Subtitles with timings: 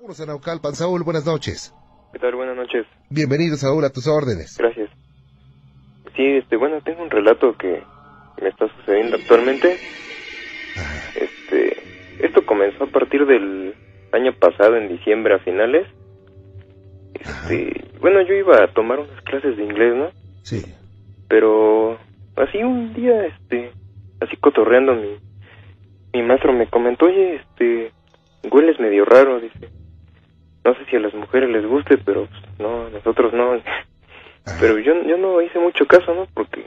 [0.00, 0.74] Vámonos a Naucalpan.
[0.74, 1.74] Saúl, buenas noches.
[2.14, 2.34] ¿Qué tal?
[2.34, 2.86] Buenas noches.
[3.10, 4.56] Bienvenido, Saúl, a tus órdenes.
[4.56, 4.88] Gracias.
[6.16, 7.82] Sí, este, bueno, tengo un relato que
[8.40, 9.76] me está sucediendo actualmente.
[11.14, 13.74] Este, esto comenzó a partir del
[14.12, 15.86] año pasado, en diciembre a finales.
[17.12, 20.10] Este, bueno, yo iba a tomar unas clases de inglés, ¿no?
[20.44, 20.62] Sí.
[21.28, 21.98] Pero
[22.36, 23.70] así un día, este,
[24.22, 25.18] así cotorreando, mi,
[26.14, 27.92] mi maestro me comentó, oye, este,
[28.50, 29.79] hueles medio raro, dice.
[30.64, 33.60] No sé si a las mujeres les guste, pero pues, no, a nosotros no.
[34.58, 36.26] Pero yo, yo no hice mucho caso, ¿no?
[36.34, 36.64] Porque,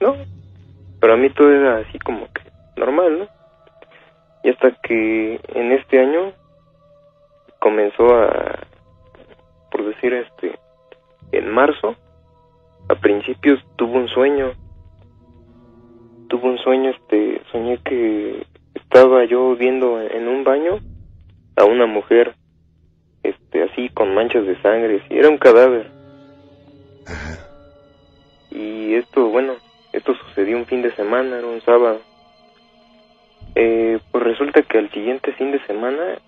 [0.00, 0.16] no.
[1.00, 2.42] Pero a mí todo era así como que
[2.76, 3.28] normal, ¿no?
[4.44, 6.32] Y hasta que en este año
[7.60, 8.58] comenzó a,
[9.70, 10.58] por decir, este,
[11.32, 11.96] en marzo,
[12.88, 14.52] a principios tuvo un sueño.
[16.28, 20.80] Tuvo un sueño, este, soñé que estaba yo viendo en un baño
[21.56, 22.34] a una mujer,
[23.22, 25.90] este, así con manchas de sangre, y era un cadáver.
[28.50, 29.54] Y esto, bueno,
[29.92, 32.00] esto sucedió un fin de semana, era un sábado.
[33.54, 36.18] Eh, pues resulta que al siguiente fin de semana,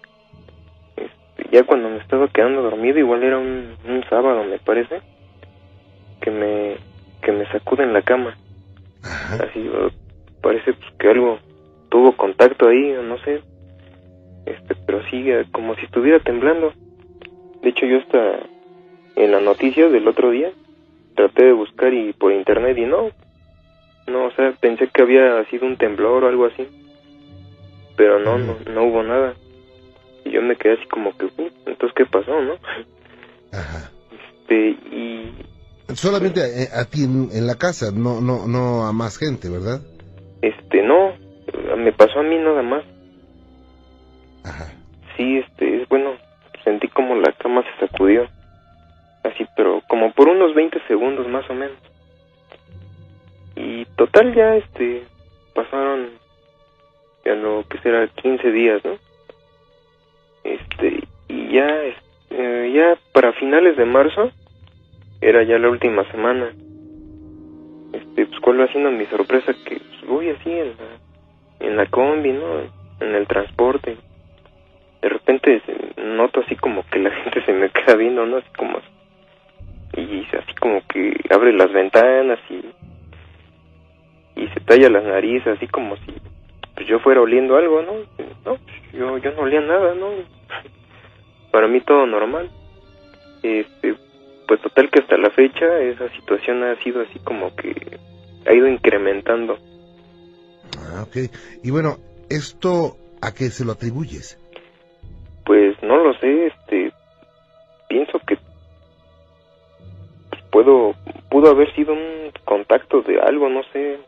[0.96, 5.00] este, ya cuando me estaba quedando dormido, igual era un, un sábado, me parece,
[6.20, 6.76] que me,
[7.22, 8.36] que me sacuden la cama.
[9.02, 9.70] Así,
[10.42, 11.38] parece pues, que algo
[11.90, 13.42] tuvo contacto ahí, no sé,
[14.46, 16.72] este, pero sí, eh, como si estuviera temblando.
[17.62, 18.40] De hecho, yo hasta
[19.16, 20.50] en las noticias del otro día
[21.14, 23.10] traté de buscar y por internet y no,
[24.06, 26.66] no, o sea, pensé que había sido un temblor o algo así,
[27.96, 29.34] pero no, no, no hubo nada.
[30.24, 32.54] Y yo me quedé así como que, "Uh, entonces, ¿qué pasó, no?
[34.42, 35.32] Este, y
[35.94, 39.80] Solamente a, a ti en, en la casa, no, no, no a más gente, ¿verdad?
[40.42, 41.12] este, no,
[41.76, 42.84] me pasó a mí nada más.
[45.16, 46.16] Sí, este, es bueno,
[46.64, 48.28] sentí como la cama se sacudió.
[49.22, 51.78] Así, pero como por unos 20 segundos más o menos.
[53.56, 55.04] Y total ya, este,
[55.54, 56.10] pasaron
[57.24, 58.98] ya lo que será 15 días, ¿no?
[60.42, 64.30] Este, y ya, este, ya para finales de marzo,
[65.20, 66.52] era ya la última semana.
[67.92, 72.32] Este, pues cuál va siendo mi sorpresa que voy así en la, en la combi,
[72.32, 72.60] ¿no?
[73.00, 73.96] En el transporte.
[75.04, 75.60] De repente
[75.98, 78.38] noto así como que la gente se me queda viendo, ¿no?
[78.38, 78.78] Así como
[79.96, 82.64] y así como que abre las ventanas y
[84.40, 86.14] y se talla las narices así como si
[86.74, 87.92] pues yo fuera oliendo algo, ¿no?
[88.46, 88.58] No,
[88.94, 90.08] yo yo no olía nada, ¿no?
[91.52, 92.50] Para mí todo normal.
[93.42, 93.94] Este,
[94.48, 97.98] pues total que hasta la fecha esa situación ha sido así como que
[98.46, 99.58] ha ido incrementando.
[100.78, 101.30] Ah, ok.
[101.62, 101.98] Y bueno,
[102.30, 104.38] ¿esto a qué se lo atribuyes?
[105.86, 106.92] No lo sé, este
[107.88, 108.38] pienso que
[110.50, 110.94] puedo
[111.30, 113.98] pudo haber sido un contacto de algo, no sé.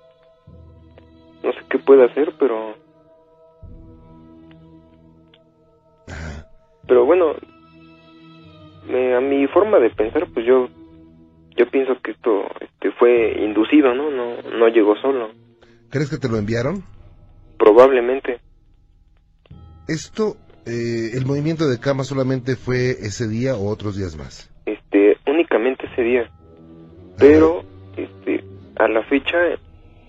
[1.43, 2.75] No sé qué puede hacer, pero
[6.87, 7.35] Pero bueno,
[8.89, 10.69] me- a mi forma de pensar, pues yo
[11.57, 14.11] yo pienso que esto este, fue inducido, ¿no?
[14.11, 15.31] No no llegó solo,
[15.91, 16.85] ¿Crees que te lo enviaron?
[17.59, 18.39] probablemente.
[19.89, 24.51] ¿Esto, eh, el movimiento de cama solamente fue ese día o otros días más?
[24.67, 26.31] este únicamente ese día.
[27.19, 27.65] Pero
[27.97, 28.45] este
[28.77, 29.39] a la fecha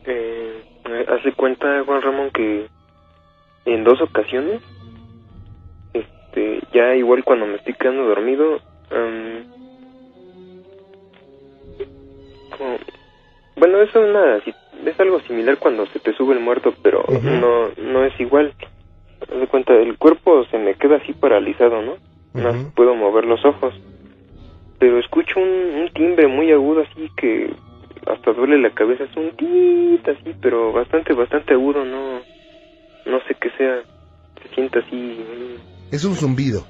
[0.06, 0.63] eh,
[1.07, 2.68] hace cuenta Juan Ramón que
[3.66, 4.62] en dos ocasiones
[5.94, 8.59] este ya igual cuando me estoy quedando dormido
[8.91, 9.44] am,
[12.57, 12.78] como-
[13.56, 18.03] bueno es una es algo similar cuando se te sube el muerto pero no no
[18.06, 18.53] es igual
[19.32, 21.96] haz de cuenta el cuerpo se me queda así paralizado no
[22.34, 23.74] no puedo mover los ojos.
[24.80, 27.50] Pero escucho un, un timbre muy agudo así que
[28.06, 32.20] hasta duele la cabeza es un tit así pero bastante bastante agudo no
[33.06, 33.82] no sé qué sea.
[34.44, 35.18] Se siente así
[35.92, 36.64] Es un zumbido.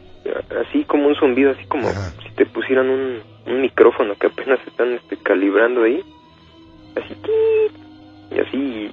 [0.62, 1.90] así como un zumbido así como
[2.23, 6.02] si te pusieran un, un micrófono que apenas están este, calibrando ahí.
[6.96, 8.91] Así tit, y así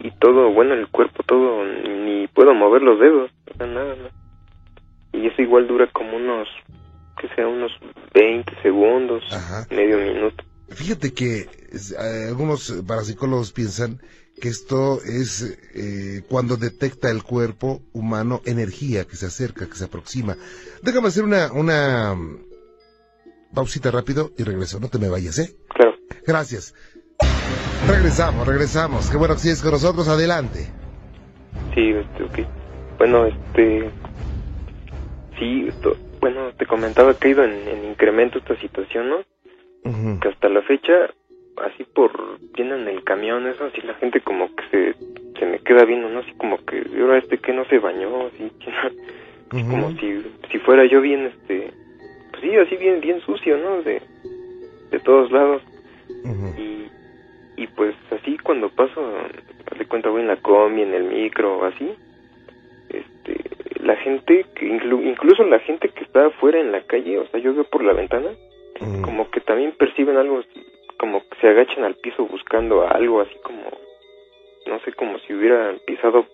[0.00, 5.18] y, todo bueno el cuerpo todo ni puedo mover los dedos o sea, nada no.
[5.18, 6.48] y eso igual dura como unos
[7.20, 7.72] que sea unos
[8.14, 9.22] 20 segundos
[9.70, 14.00] medio minuto Fíjate que eh, algunos parapsicólogos piensan
[14.40, 19.84] que esto es eh, cuando detecta el cuerpo humano energía que se acerca, que se
[19.84, 20.36] aproxima.
[20.82, 22.44] Déjame hacer una, una mm,
[23.52, 24.78] pausita rápido y regreso.
[24.80, 25.56] No te me vayas, ¿eh?
[25.68, 25.96] Claro.
[26.26, 26.74] Gracias.
[27.90, 29.10] Regresamos, regresamos.
[29.10, 30.08] Qué bueno que sigues con nosotros.
[30.08, 30.66] Adelante.
[31.74, 32.38] Sí, este, ok.
[32.98, 33.90] Bueno, este...
[35.38, 35.70] sí,
[36.20, 39.16] bueno, te comentaba que ha ido en, en incremento esta situación, ¿no?
[40.20, 40.92] Que hasta la fecha,
[41.64, 42.12] así por
[42.54, 44.94] vienen el camión, eso, así la gente como que se,
[45.38, 46.20] se me queda viendo, ¿no?
[46.20, 48.52] Así como que, "¿Y ahora este que no se bañó, así,
[49.52, 49.68] Ujú.
[49.70, 50.22] como si,
[50.52, 51.72] si fuera yo bien, este,
[52.30, 53.82] pues sí, así bien, bien sucio, ¿no?
[53.82, 54.02] De,
[54.90, 55.62] de todos lados.
[56.24, 56.54] Ujú.
[56.60, 56.90] Y,
[57.62, 59.00] y pues así cuando paso,
[59.78, 61.94] de cuenta voy en la combi, en el micro o así,
[62.88, 63.36] este,
[63.84, 67.40] la gente, que inclu- incluso la gente que está afuera en la calle, o sea,
[67.40, 68.30] yo veo por la ventana,
[68.80, 69.02] Ujú.
[69.02, 70.42] como que también perciben algo,
[70.98, 73.62] como que se agachan al piso buscando algo, así como,
[74.66, 76.26] no sé, como si hubieran pisado,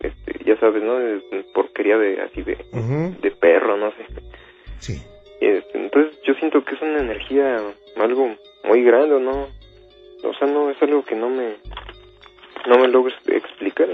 [0.00, 0.98] este, ya sabes, ¿no?
[1.52, 2.56] Porquería de, así de,
[3.20, 4.06] de perro, no sé.
[4.78, 5.02] Sí.
[5.40, 7.58] Este, Entonces yo siento que es una energía,
[7.96, 8.34] algo
[8.64, 9.48] muy grande, ¿no?
[10.22, 11.56] O sea, no es algo que no me,
[12.66, 13.88] no me logro ex- explicar.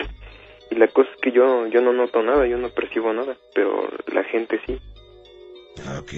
[0.71, 3.89] Y la cosa es que yo, yo no noto nada, yo no percibo nada, pero
[4.13, 4.79] la gente sí.
[5.99, 6.13] Ok.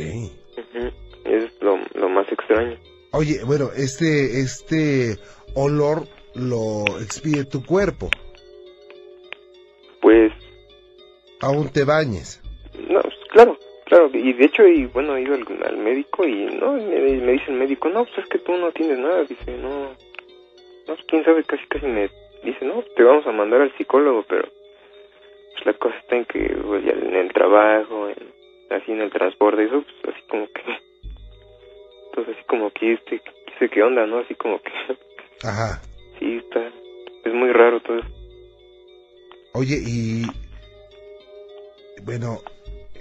[0.59, 0.91] Ujú.
[1.25, 2.77] Es lo, lo más extraño.
[3.13, 5.19] Oye, bueno, este, este
[5.55, 8.09] olor lo expide tu cuerpo.
[10.01, 10.33] Pues,
[11.41, 12.41] Aún te bañes.
[14.19, 17.47] Y de hecho, y bueno, he ido al, al médico y no, me, me dice
[17.49, 19.25] el médico, no, pues es que tú no tienes nada.
[19.25, 19.97] Dice, no, no,
[20.87, 22.11] pues, quién sabe, casi casi me
[22.43, 24.49] dice, no, te vamos a mandar al psicólogo, pero
[25.53, 28.17] pues la cosa está en que pues, en el trabajo, en,
[28.71, 30.63] así en el transporte, eso, pues así como que,
[32.15, 33.21] pues así como que este,
[33.59, 34.19] qué qué onda, ¿no?
[34.19, 34.71] Así como que,
[35.47, 35.83] Ajá.
[36.19, 36.71] sí, está,
[37.25, 38.09] es muy raro todo eso.
[39.55, 40.23] Oye, y
[42.05, 42.39] bueno,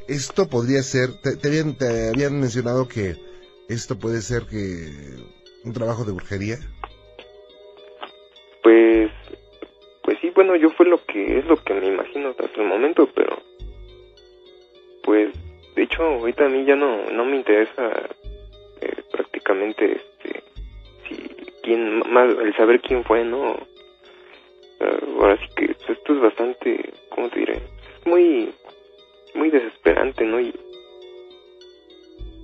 [0.07, 3.15] esto podría ser, te, habían, te habían mencionado que
[3.69, 4.89] esto puede ser que
[5.63, 6.57] un trabajo de brujería.
[8.63, 9.11] Pues,
[10.03, 13.09] pues sí, bueno, yo fue lo que es lo que me imagino hasta el momento,
[13.13, 13.37] pero
[15.03, 15.29] pues,
[15.75, 18.09] de hecho, ahorita a mí ya no, no me interesa
[18.81, 20.43] eh, prácticamente, este,
[21.07, 21.15] si
[21.63, 22.01] quién
[22.41, 23.53] el saber quién fue, no.
[24.79, 27.53] Eh, ahora sí que esto es bastante, ¿cómo te diré?
[27.53, 28.53] Es muy,
[29.37, 30.39] muy desesperante, ¿no?
[30.39, 30.53] Y,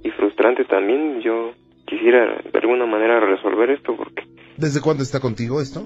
[0.04, 1.22] y frustrante también.
[1.22, 1.51] Yo
[1.86, 4.24] quisiera de alguna manera resolver esto porque
[4.57, 5.84] ¿Desde cuándo está contigo esto?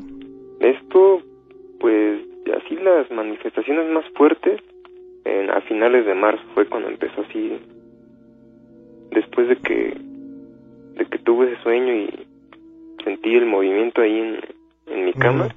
[0.59, 1.21] esto,
[1.80, 2.19] pues,
[2.63, 4.59] así las manifestaciones más fuertes,
[5.25, 7.59] en, a finales de marzo fue cuando empezó así,
[9.12, 9.98] después de que,
[10.95, 12.09] de que tuve ese sueño y
[13.04, 14.39] sentí el movimiento ahí en,
[14.88, 15.50] en mi cama,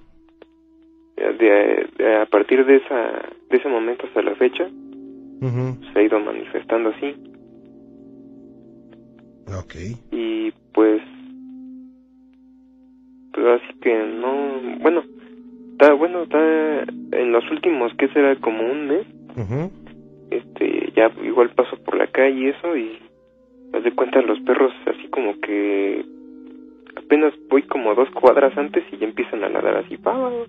[1.16, 4.68] de- a partir de esa, de ese momento hasta la fecha,
[5.40, 7.14] Se ha ido manifestando así,
[9.58, 9.74] Ok.
[10.12, 11.00] y pues,
[13.32, 15.02] pues así que no, bueno,
[15.72, 19.06] está, bueno, está en los últimos, que será como un mes,
[20.30, 22.98] este ya igual paso por la calle y eso y
[23.72, 26.04] haz de cuenta los perros así como que
[26.96, 30.46] apenas voy como dos cuadras antes y ya empiezan a ladrar así pa o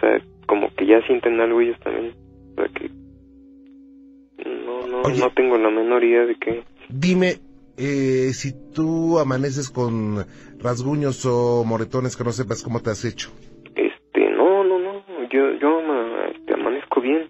[0.00, 2.12] sea como que ya sienten algo ellos también
[2.52, 2.90] o sea que
[4.92, 5.20] no no Oye.
[5.20, 7.38] no tengo la menor idea de que Dime,
[7.78, 10.26] eh, si tú amaneces con
[10.58, 13.30] rasguños o moretones que no sepas cómo te has hecho.
[13.74, 15.80] este no no no yo yo
[16.30, 17.28] este, amanezco bien.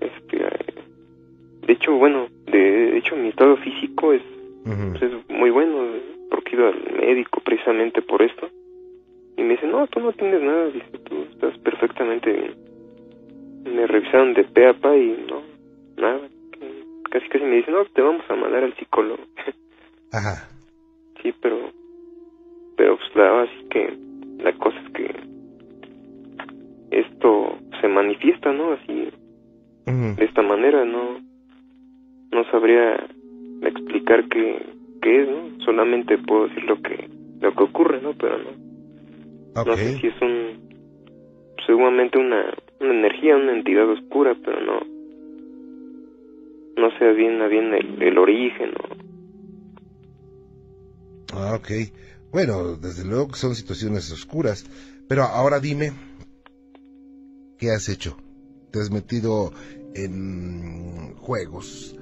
[0.00, 0.74] Este eh,
[1.66, 4.22] de hecho bueno de, de hecho mi estado físico es
[4.64, 5.76] pues es muy bueno
[6.30, 8.48] porque he ido al médico precisamente por esto.
[9.36, 12.64] Y me dice no tú no tienes nada dice tú estás perfectamente bien
[13.64, 15.23] me revisaron de pe a pa y
[17.64, 19.22] dice no te vamos a mandar al psicólogo
[20.12, 20.48] Ajá.
[21.22, 21.70] sí pero
[22.76, 23.98] pero pues la así que
[24.38, 25.14] la cosa es que
[26.90, 29.10] esto se manifiesta no así
[29.86, 31.20] de esta manera no
[32.32, 33.06] no sabría
[33.62, 34.64] explicar qué,
[35.02, 37.08] qué es no solamente puedo decir lo que
[37.40, 39.60] lo que ocurre no pero no.
[39.60, 39.66] Ok.
[39.66, 40.64] no sé si es un
[41.66, 44.93] seguramente una, una energía una entidad oscura pero no
[46.76, 48.72] no sé bien bien el, el origen
[51.32, 51.68] Ah, ok.
[52.30, 54.64] Bueno, desde luego que son situaciones oscuras.
[55.08, 55.92] Pero ahora dime,
[57.58, 58.16] ¿qué has hecho?
[58.70, 59.52] ¿Te has metido
[59.94, 61.96] en juegos?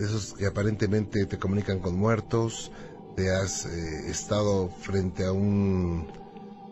[0.00, 2.72] Esos que aparentemente te comunican con muertos.
[3.16, 6.06] ¿Te has eh, estado frente a un...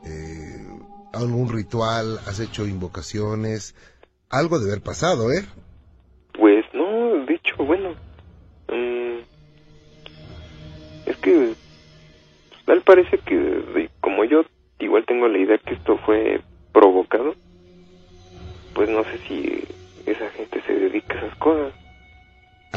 [0.04, 0.66] eh,
[1.12, 2.18] algún ritual?
[2.26, 3.74] ¿Has hecho invocaciones?
[4.30, 5.44] Algo de haber pasado, ¿eh?
[12.66, 14.44] Tal parece que como yo
[14.78, 16.40] igual tengo la idea que esto fue
[16.72, 17.34] provocado,
[18.74, 19.64] pues no sé si
[20.06, 21.72] esa gente se dedica a esas cosas.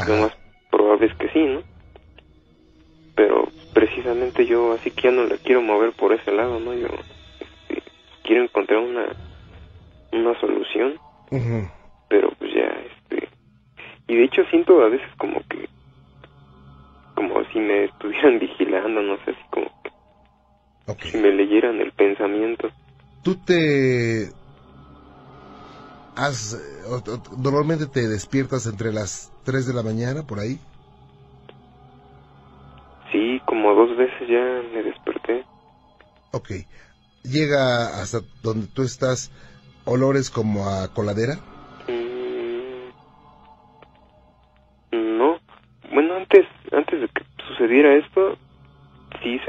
[0.08, 0.32] Lo más
[0.70, 1.62] probable es que sí, ¿no?
[3.14, 6.72] Pero precisamente yo así que ya no la quiero mover por ese lado, ¿no?
[6.74, 6.88] Yo
[7.38, 7.82] este,
[8.22, 9.06] quiero encontrar una,
[10.12, 10.94] una solución,
[12.08, 13.28] pero pues ya, este...
[14.08, 15.68] Y de hecho siento a veces como que...
[17.14, 19.79] Como si me estuvieran vigilando, no sé, así como
[20.96, 21.10] que...
[21.10, 22.70] Si me leyeran el pensamiento.
[23.22, 24.32] ¿Tú te
[26.16, 26.56] has,
[27.36, 30.58] normalmente te despiertas entre las 3 de la mañana, por ahí?
[33.12, 35.44] Sí, como dos veces ya me desperté.
[36.32, 36.50] Ok.
[37.24, 39.30] ¿Llega hasta donde tú estás
[39.84, 41.34] olores como a coladera?
[41.88, 42.90] Mm,
[45.18, 45.38] no.
[45.92, 48.09] Bueno, antes, antes de que sucediera esto,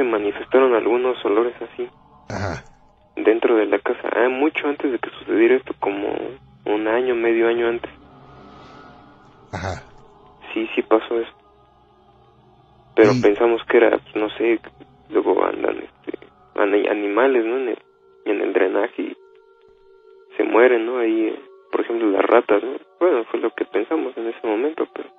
[0.02, 1.88] se manifestaron algunos olores así.
[2.30, 2.64] Ajá.
[3.16, 4.10] Dentro de la casa.
[4.12, 6.08] Ah, mucho antes de que sucediera esto, como
[6.66, 7.92] un año, medio año antes.
[9.52, 9.84] Ajá.
[10.54, 11.32] Sí, sí pasó eso.
[12.96, 14.60] Pero pensamos que era, pues, no sé,
[15.10, 17.58] luego andan este, animales, ¿no?
[17.58, 17.80] En el,
[18.26, 19.18] en el drenaje y
[20.36, 20.98] se mueren, ¿no?
[20.98, 21.34] Ahí,
[21.72, 22.78] por ejemplo, las ratas, ¿no?
[23.00, 25.10] Bueno, fue lo que pensamos en ese momento, pero...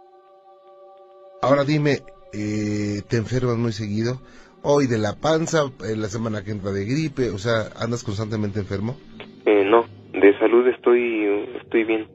[1.41, 1.99] Ahora dime,
[2.33, 4.21] eh, ¿te enfermas muy seguido?
[4.65, 8.61] Hoy de la panza, en la semana que entra de gripe, o sea, ¿andas constantemente
[8.61, 8.97] enfermo?
[9.45, 12.07] Eh, no, de salud estoy estoy bien.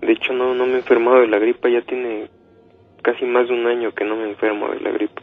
[0.00, 2.30] De hecho no no me he enfermado de la gripa, ya tiene
[3.02, 5.20] casi más de un año que no me enfermo de la gripa.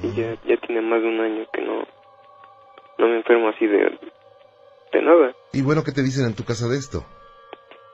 [0.00, 1.82] Sí, ya, ya tiene más de un año que no
[2.98, 3.98] no me enfermo así de
[4.92, 5.34] de nada.
[5.52, 7.04] Y bueno, ¿qué te dicen en tu casa de esto?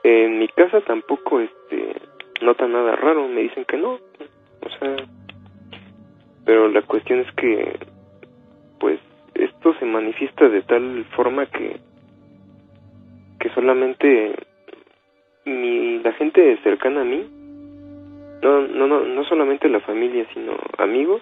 [0.03, 1.95] En mi casa tampoco este
[2.41, 3.99] nota nada raro, me dicen que no.
[4.65, 4.95] O sea,
[6.43, 7.77] pero la cuestión es que
[8.79, 8.99] pues
[9.33, 11.79] esto se manifiesta de tal forma que
[13.39, 14.35] que solamente
[15.45, 17.27] mi la gente cercana a mí
[18.41, 21.21] no no no no solamente la familia sino amigos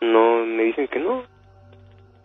[0.00, 1.22] no me dicen que no.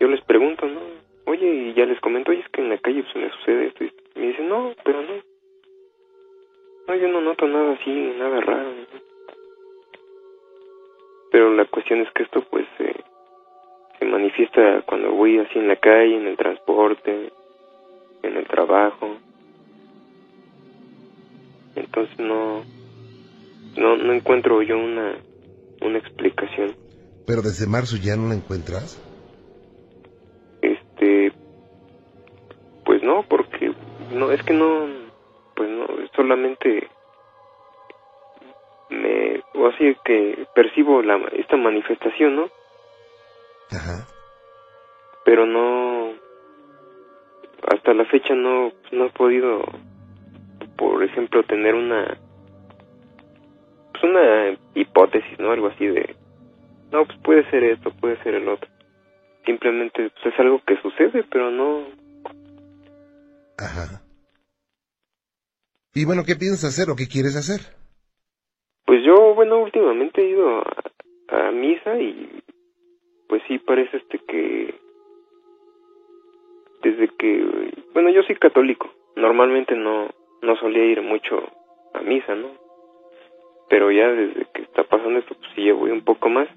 [0.00, 0.80] Yo les pregunto no
[1.26, 3.84] oye y ya les comento oye es que en la calle pues me sucede esto
[3.84, 5.14] y me dicen no pero no
[6.86, 8.72] no yo no noto nada así nada raro
[11.30, 13.00] pero la cuestión es que esto pues eh,
[13.98, 17.32] se manifiesta cuando voy así en la calle, en el transporte,
[18.22, 19.16] en el trabajo.
[21.74, 22.62] Entonces no,
[23.76, 25.16] no, no encuentro yo una,
[25.82, 26.74] una explicación.
[27.26, 29.00] ¿Pero desde marzo ya no la encuentras?
[30.62, 31.32] Este,
[32.84, 33.72] pues no, porque
[34.12, 34.86] no, es que no,
[35.54, 36.88] pues no, solamente
[38.90, 42.48] me, o así que percibo la, esta manifestación, ¿no?
[43.70, 44.06] Ajá.
[45.24, 46.12] Pero no,
[47.66, 49.62] hasta la fecha no, no he podido,
[50.76, 52.18] por ejemplo, tener una,
[53.92, 55.50] pues una hipótesis, ¿no?
[55.52, 56.16] Algo así de,
[56.90, 58.68] no, pues puede ser esto, puede ser el otro.
[59.44, 61.84] Simplemente pues, es algo que sucede, pero no.
[63.58, 64.02] Ajá.
[65.94, 67.77] Y bueno, ¿qué piensas hacer o qué quieres hacer?
[68.88, 70.62] Pues yo, bueno, últimamente he ido
[71.28, 72.40] a misa y
[73.28, 74.74] pues sí parece este que
[76.82, 80.08] desde que bueno yo soy católico normalmente no
[80.40, 81.36] no solía ir mucho
[81.92, 82.48] a misa no
[83.68, 86.48] pero ya desde que está pasando esto pues sí ya voy un poco más.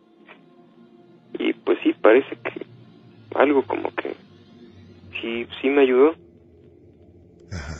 [1.37, 2.65] Y pues sí parece que
[3.35, 4.15] algo como que
[5.19, 6.15] sí sí me ayudó.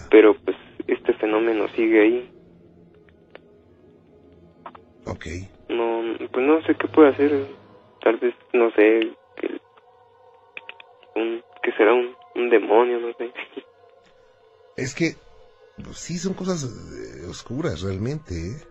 [0.10, 2.30] Pero pues este fenómeno sigue ahí
[5.06, 5.26] Ok.
[5.70, 7.48] no pues no sé qué puedo hacer
[8.02, 9.62] tal vez, no sé, que,
[11.16, 13.32] un, que será un, un demonio, no sé.
[14.76, 15.16] Es que,
[15.84, 18.62] pues, sí, son cosas eh, oscuras realmente, ¿eh?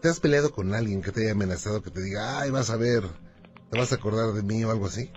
[0.00, 2.76] ¿Te has peleado con alguien que te haya amenazado, que te diga, ay, vas a
[2.76, 3.02] ver,
[3.70, 5.10] te vas a acordar de mí o algo así?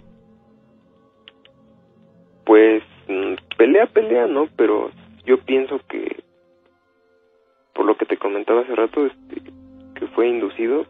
[2.46, 4.48] Pues, mm, pelea, pelea, ¿no?
[4.56, 4.90] Pero
[5.26, 6.24] yo pienso que,
[7.78, 9.40] por lo que te comentaba hace rato, este,
[9.94, 10.88] que fue inducido,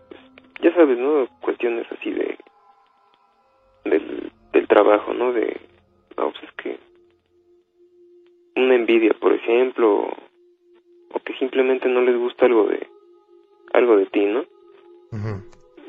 [0.62, 1.28] ya sabes, ¿no?
[1.42, 2.38] Cuestiones así de
[3.84, 5.34] del, del trabajo, ¿no?
[5.34, 5.60] De,
[6.18, 6.80] no, pues es que
[8.56, 10.08] una envidia, por ejemplo,
[11.14, 12.88] o que simplemente no les gusta algo de
[13.74, 14.46] algo de ti, ¿no?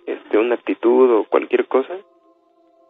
[0.04, 1.96] Este, una actitud o cualquier cosa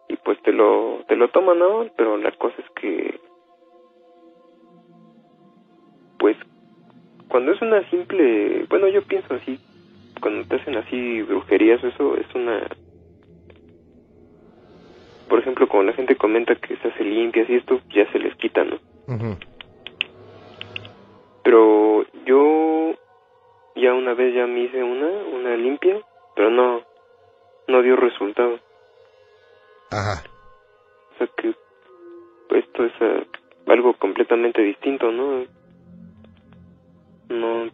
[0.07, 1.85] y pues te lo te lo toman, ¿no?
[1.95, 3.19] Pero la cosa es que
[7.29, 9.57] cuando es una simple, bueno, yo pienso así,
[10.19, 12.67] cuando te hacen así brujerías, eso es una...
[15.29, 18.35] Por ejemplo, como la gente comenta que se hace limpias y esto, ya se les
[18.35, 18.79] quita, ¿no?
[24.09, 26.01] una vez ya me hice una, una limpia,
[26.35, 26.81] pero no,
[27.67, 28.59] no dio resultado.
[29.91, 30.23] Ajá.
[31.13, 31.53] O sea que
[32.57, 33.23] esto es ah,
[33.67, 35.45] algo completamente distinto, ¿no?
[37.29, 37.69] No,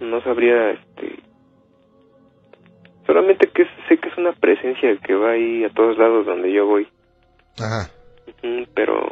[0.00, 1.18] no sabría, este,
[3.06, 6.66] solamente que sé que es una presencia que va ahí a todos lados donde yo
[6.66, 6.86] voy.
[7.58, 7.90] Ajá.
[8.74, 9.08] Pero,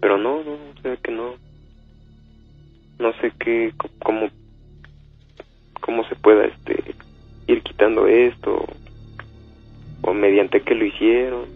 [0.00, 1.34] pero no, no, o sea que no,
[2.98, 4.28] no sé qué, cómo,
[5.80, 6.94] cómo se pueda, este,
[7.46, 8.64] ir quitando esto,
[10.02, 11.46] o mediante qué lo hicieron.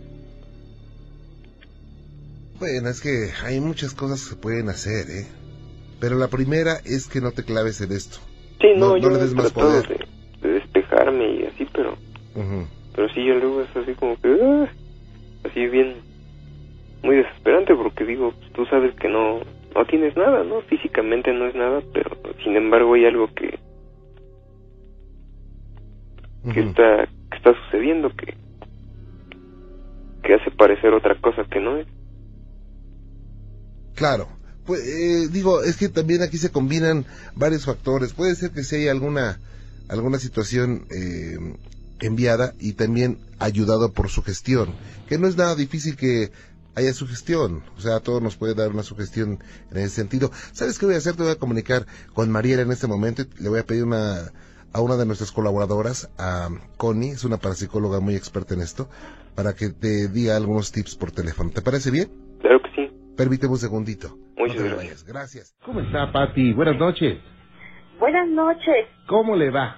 [2.59, 5.27] Bueno, es que hay muchas cosas que se pueden hacer, ¿eh?
[6.03, 8.19] Pero la primera es que no te claves en esto.
[8.61, 9.87] Sí, No- no, no yo le des más poder.
[9.87, 10.05] de,
[10.41, 11.97] de despejarme y así, pero,
[12.93, 14.73] pero sí, yo luego es así como que, ah,
[15.45, 16.03] así bien,
[17.05, 19.43] muy desesperante porque digo, tú sabes que no,
[19.77, 20.63] no tienes nada, ¿no?
[20.63, 22.11] Físicamente no es nada, pero
[22.43, 23.61] sin embargo hay algo que,
[26.53, 28.35] que está, que está sucediendo que,
[30.25, 31.87] que hace parecer otra cosa que no es.
[33.95, 34.42] Claro.
[34.67, 37.05] Pues, eh, digo, es que también aquí se combinan
[37.35, 38.13] varios factores.
[38.13, 39.41] Puede ser que si hay alguna,
[39.89, 41.37] alguna situación eh,
[42.01, 44.75] enviada y también ayudado por sugestión,
[45.09, 46.31] que no es nada difícil que
[46.75, 47.63] haya sugestión.
[47.77, 49.39] O sea, a todos nos puede dar una sugestión
[49.71, 50.31] en ese sentido.
[50.53, 51.17] ¿Sabes qué voy a hacer?
[51.17, 53.23] Te voy a comunicar con Mariela en este momento.
[53.23, 54.33] y Le voy a pedir una,
[54.73, 58.89] a una de nuestras colaboradoras, a Connie, es una parapsicóloga muy experta en esto,
[59.35, 61.51] para que te diga algunos tips por teléfono.
[61.51, 62.11] ¿Te parece bien?
[63.17, 64.09] Permíteme un segundito.
[64.37, 64.77] Muchas no
[65.07, 65.55] gracias.
[65.65, 66.53] ¿Cómo está, Pati?
[66.53, 67.19] Buenas noches.
[67.99, 68.87] Buenas noches.
[69.07, 69.77] ¿Cómo le va?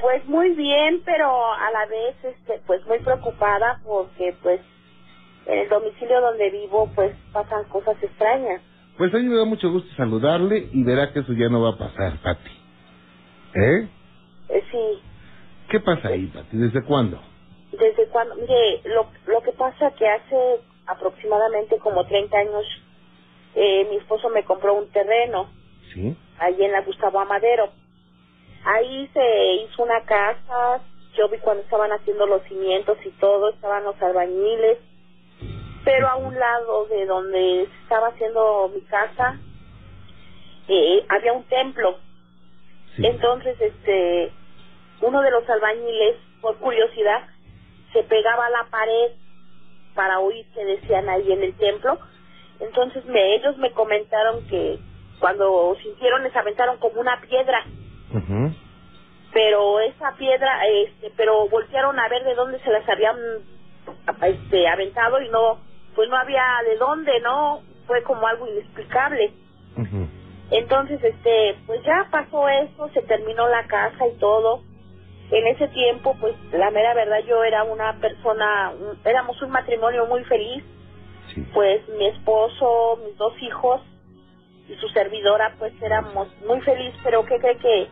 [0.00, 4.60] Pues muy bien, pero a la vez, este, pues muy preocupada porque, pues,
[5.46, 8.62] en el domicilio donde vivo, pues pasan cosas extrañas.
[8.96, 11.70] Pues a mí me da mucho gusto saludarle y verá que eso ya no va
[11.70, 12.50] a pasar, Pati.
[13.54, 13.88] ¿Eh?
[14.50, 15.02] Eh, sí,
[15.70, 16.56] ¿Qué pasa ahí, Pati?
[16.56, 17.20] ¿Desde cuándo?
[17.72, 22.66] desde cuando, mire, lo, lo que pasa que hace aproximadamente como 30 años,
[23.54, 25.50] eh, mi esposo me compró un terreno
[25.92, 26.16] ¿Sí?
[26.38, 27.70] ahí en la Gustavo Amadero.
[28.64, 30.80] Ahí se hizo una casa,
[31.16, 34.78] yo vi cuando estaban haciendo los cimientos y todo, estaban los albañiles,
[35.84, 39.38] pero a un lado de donde estaba haciendo mi casa
[40.68, 41.98] eh, había un templo.
[42.96, 43.06] Sí.
[43.06, 44.30] Entonces, este,
[45.00, 47.26] uno de los albañiles, por curiosidad,
[47.92, 49.12] se pegaba a la pared
[49.94, 51.98] para oír qué decían ahí en el templo.
[52.60, 54.78] Entonces me, ellos me comentaron que
[55.18, 57.64] cuando sintieron les aventaron como una piedra,
[58.14, 58.52] Ujú.
[59.32, 63.16] pero esa piedra, este, pero voltearon a ver de dónde se las habían
[64.22, 65.58] este, aventado y no,
[65.94, 67.62] pues no había de dónde, ¿no?
[67.86, 69.32] Fue como algo inexplicable.
[69.76, 70.06] Ujú.
[70.50, 74.62] Entonces, este, pues ya pasó eso, se terminó la casa y todo.
[75.30, 80.06] En ese tiempo, pues la mera verdad, yo era una persona, un- éramos un matrimonio
[80.06, 80.64] muy feliz.
[81.34, 81.42] Sí.
[81.54, 83.80] Pues mi esposo, mis dos hijos
[84.68, 86.98] y su servidora, pues éramos muy felices.
[87.04, 87.88] Pero ¿qué cree que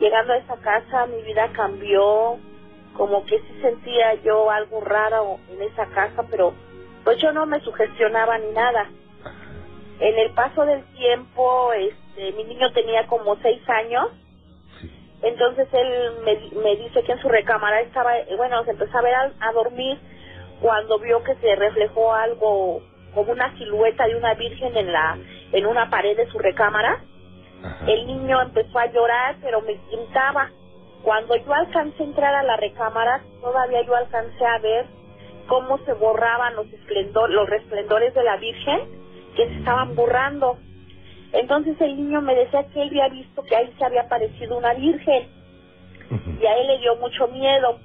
[0.00, 2.36] llegando a esa casa mi vida cambió?
[2.96, 6.52] Como que sí sentía yo algo raro en esa casa, pero
[7.04, 8.90] pues yo no me sugestionaba ni nada.
[10.00, 14.08] En el paso del tiempo, este, mi niño tenía como seis años.
[15.22, 19.14] Entonces él me, me dice que en su recámara estaba, bueno, se empezó a ver
[19.14, 19.98] a, a dormir
[20.60, 22.82] cuando vio que se reflejó algo
[23.14, 25.18] como una silueta de una virgen en la
[25.52, 27.00] en una pared de su recámara.
[27.62, 27.90] Ajá.
[27.90, 30.50] El niño empezó a llorar, pero me gritaba.
[31.02, 34.86] Cuando yo alcancé a entrar a la recámara, todavía yo alcancé a ver
[35.48, 38.80] cómo se borraban los, esplendor, los resplendores de la Virgen
[39.34, 40.58] que se estaban borrando.
[41.32, 44.74] Entonces el niño me decía que él había visto que ahí se había aparecido una
[44.74, 45.28] Virgen
[46.40, 47.78] y a él le dio mucho miedo.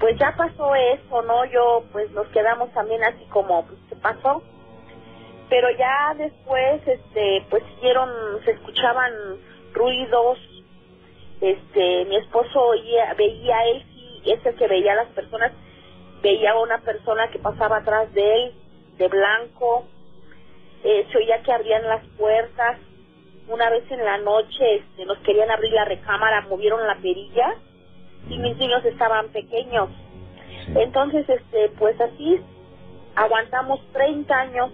[0.00, 1.44] Pues ya pasó eso, ¿no?
[1.44, 4.42] Yo, pues nos quedamos también así como, pues, ¿qué pasó?
[5.48, 8.10] Pero ya después, este, pues siguieron,
[8.44, 9.12] se escuchaban
[9.72, 10.38] ruidos,
[11.40, 15.52] este, mi esposo oía, veía, él sí, es el que veía a las personas,
[16.20, 18.54] veía a una persona que pasaba atrás de él,
[18.98, 19.86] de blanco,
[20.88, 22.78] eh, se oía que abrían las puertas,
[23.48, 27.54] una vez en la noche este, nos querían abrir la recámara, movieron la perilla
[28.28, 29.88] y mis niños estaban pequeños.
[30.66, 30.72] Sí.
[30.76, 32.40] Entonces, este, pues así
[33.14, 34.70] aguantamos 30 años.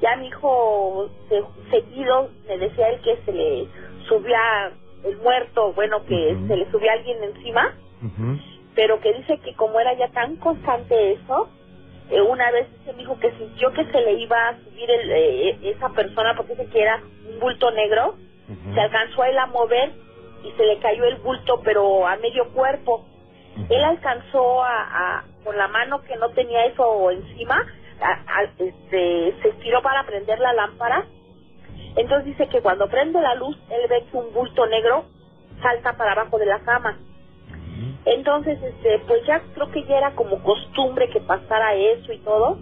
[0.00, 3.68] Ya mi hijo se- seguido me decía él que se le
[4.08, 4.72] subía
[5.04, 7.74] el muerto, bueno, que se le subía alguien encima,
[8.74, 11.48] pero que dice que como era ya tan constante eso,
[12.10, 15.10] eh, una vez se me dijo que sintió que se le iba a subir el,
[15.10, 16.96] eh, esa persona porque dice que era
[17.28, 18.16] un bulto negro,
[18.74, 19.92] se alcanzó a él a mover
[20.44, 23.04] y se le cayó el bulto, pero a medio cuerpo.
[23.68, 27.56] Él alcanzó a, a con la mano que no tenía eso encima,
[28.00, 31.06] a- a- este, se estiró para prender la lámpara.
[31.96, 35.04] Entonces dice que cuando prende la luz, él ve que un bulto negro
[35.62, 36.96] salta para abajo de la cama.
[38.04, 42.58] Entonces, este, pues ya creo que ya era como costumbre que pasara eso y todo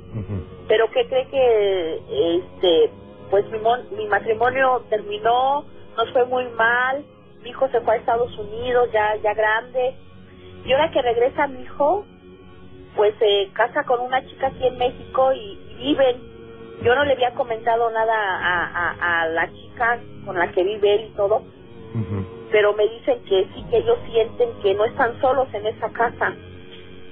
[0.68, 2.90] pero que cree que este
[3.30, 5.64] pues mi, mon- mi matrimonio terminó
[5.96, 7.04] nos fue muy mal
[7.42, 9.94] mi hijo se fue a Estados Unidos ya ya grande
[10.64, 12.04] y ahora que regresa mi hijo
[12.96, 16.16] pues se casa con una chica aquí en México y, y viven
[16.82, 20.94] yo no le había comentado nada a, a, a la chica con la que vive
[20.96, 21.36] él y todo.
[21.94, 22.35] Ujú.
[22.50, 26.34] Pero me dicen que sí que ellos sienten que no están solos en esa casa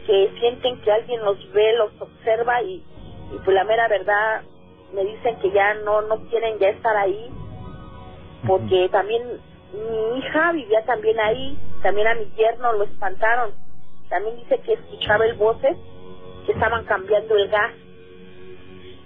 [0.07, 2.75] que sienten que alguien los ve, los observa y,
[3.33, 4.43] y pues la mera verdad
[4.95, 7.31] me dicen que ya no no quieren ya estar ahí
[8.47, 9.23] porque también
[9.73, 13.53] mi hija vivía también ahí, también a mi yerno lo espantaron,
[14.09, 15.77] también dice que escuchaba el voces
[16.47, 17.73] que estaban cambiando el gas.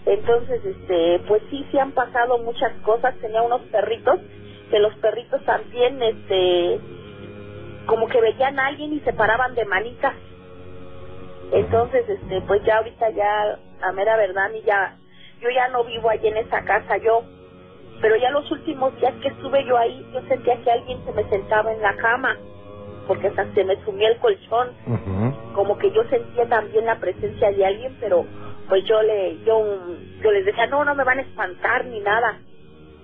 [0.06, 3.14] Entonces, este, pues sí, sí han pasado muchas cosas.
[3.20, 4.18] Tenía unos perritos
[4.70, 6.81] que los perritos también, este,
[7.87, 10.14] como que veían a alguien y se paraban de manitas.
[11.52, 14.96] Entonces, este, pues ya ahorita ya, a mera verdad, mí ya,
[15.40, 17.22] yo ya no vivo allí en esa casa, yo,
[18.00, 21.24] pero ya los últimos días que estuve yo ahí, yo sentía que alguien se me
[21.31, 22.37] sentaba en la cama,
[23.07, 24.68] porque hasta se me sumía el colchón,
[25.54, 28.26] como que yo sentía también la presencia de alguien, pero
[28.68, 29.64] pues yo le, yo,
[30.22, 32.38] yo les decía, no, no me van a espantar ni nada,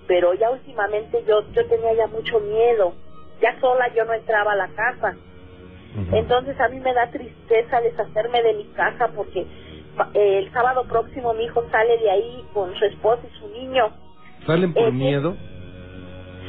[0.07, 2.95] pero ya últimamente yo, yo tenía ya mucho miedo,
[3.41, 5.17] ya sola yo no entraba a la casa,
[6.13, 9.41] entonces a mí me da tristeza deshacerme de mi casa porque
[10.15, 13.91] eh, el sábado próximo mi hijo sale de ahí con su esposa y su niño.
[14.47, 15.37] ¿Salen por Eh, miedo?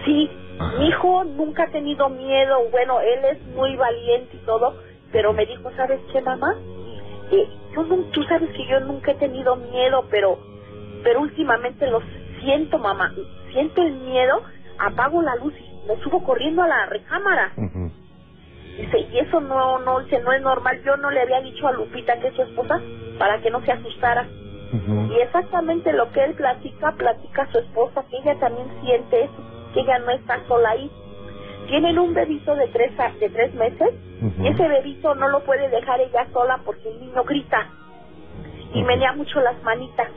[0.04, 0.78] Sí, Ajá.
[0.80, 4.76] mi hijo nunca ha tenido miedo, bueno, él es muy valiente y todo,
[5.12, 6.56] pero me dijo, ¿sabes qué, mamá?
[7.32, 10.38] Eh, yo no, tú sabes que yo nunca he tenido miedo, pero,
[11.04, 12.02] pero últimamente lo
[12.42, 13.14] siento, mamá,
[13.56, 14.42] siento el miedo,
[14.78, 17.54] apago la luz y me subo corriendo a la recámara.
[18.78, 20.82] Dice, y eso no, no, dice, no es normal.
[20.84, 22.82] Yo no le había dicho a Lupita que es su esposa
[23.18, 24.28] para que no se asustara.
[25.10, 29.70] Y exactamente lo que él platica, platica a su esposa, que ella también siente eso,
[29.74, 30.92] que ella no está sola ahí.
[31.68, 32.92] Tienen un bebito de tres,
[33.22, 33.94] de tres meses
[34.42, 37.70] y ese bebito no lo puede dejar ella sola porque el niño grita
[38.74, 40.10] y menea mucho las manitas.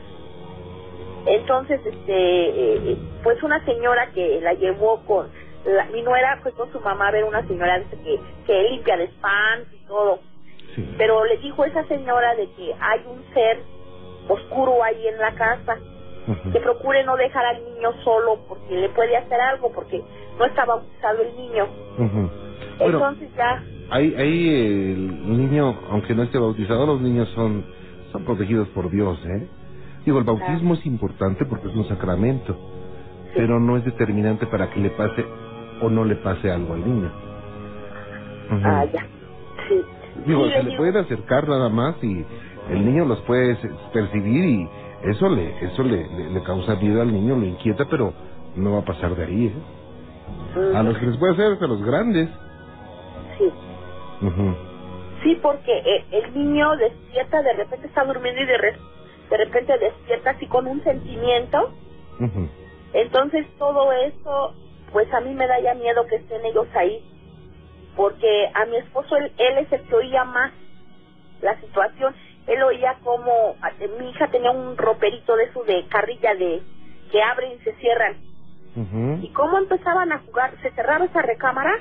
[1.29, 5.27] Entonces, este, eh, pues una señora que la llevó con,
[5.65, 9.05] la, mi nuera fue con su mamá a ver una señora que, que limpia de
[9.05, 10.19] spam y todo.
[10.75, 10.95] Sí.
[10.97, 13.59] Pero le dijo esa señora de que hay un ser
[14.27, 15.77] oscuro ahí en la casa,
[16.51, 20.03] que procure no dejar al niño solo porque le puede hacer algo, porque
[20.37, 21.67] no está bautizado el niño.
[22.79, 24.49] Entonces ya, Ahí, ahí
[24.93, 27.65] el niño, aunque no esté bautizado, los niños son,
[28.11, 29.47] son protegidos por Dios, ¿eh?
[30.09, 32.57] Digo, el bautismo es importante porque es un sacramento,
[33.35, 35.25] pero no es determinante para que le pase
[35.81, 37.11] o no le pase algo al niño.
[38.61, 39.07] Ah, ya.
[39.69, 39.85] Sí.
[40.27, 42.25] Digo, Sí, se le digo- pueden acercar nada más y
[42.71, 43.57] el niño los puede
[43.93, 44.69] percibir y
[45.11, 48.13] eso le eso le, le, le causa miedo al niño, lo inquieta, pero
[48.55, 49.47] no va a pasar de ahí.
[49.47, 49.63] ¿eh?
[50.75, 52.29] A los que les puede hacer es a los grandes.
[53.37, 53.53] Sí.
[55.23, 58.79] Sí, porque eh, el niño despierta, de repente está durmiendo y de, re-
[59.29, 61.73] de repente despierta así con un sentimiento.
[62.93, 64.53] Entonces todo eso,
[64.91, 67.03] pues a mí me da ya miedo que estén ellos ahí.
[67.95, 70.51] Porque a mi esposo, él, él es el que oía más
[71.41, 72.15] la situación.
[72.47, 76.61] Él oía como a- mi hija tenía un roperito de eso de carrilla de
[77.11, 78.17] que abren y se cierran.
[79.23, 80.51] ¿Y cómo empezaban a jugar?
[80.61, 81.73] Se cerraba esa recámara,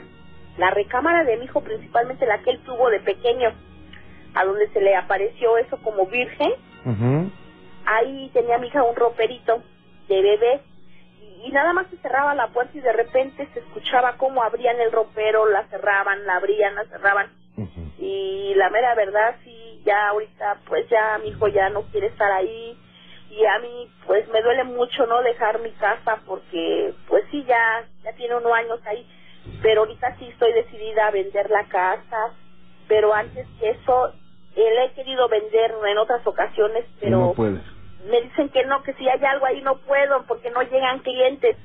[0.57, 3.53] la recámara de mi hijo, principalmente la que él tuvo de pequeño,
[4.35, 6.53] a donde se le apareció eso como virgen.
[6.85, 7.31] Ujú.
[7.87, 9.63] Ahí tenía mi hija un roperito
[10.09, 10.61] de bebé
[11.21, 14.81] y, y nada más se cerraba la puerta y de repente se escuchaba cómo abrían
[14.81, 17.29] el ropero, la cerraban, la abrían, la cerraban.
[17.99, 22.31] Y la mera verdad, sí, ya ahorita, pues ya mi hijo ya no quiere estar
[22.33, 22.79] ahí.
[23.31, 27.85] Y a mí, pues me duele mucho no dejar mi casa porque, pues sí, ya,
[28.05, 29.07] ya tiene unos años ahí.
[29.63, 32.35] Pero ahorita sí estoy decidida a vender la casa.
[32.89, 34.13] Pero antes que eso,
[34.61, 37.63] eh, la he querido vender en otras ocasiones, pero no puedes.
[38.11, 41.57] me dicen que no, que si hay algo ahí no puedo porque no llegan clientes.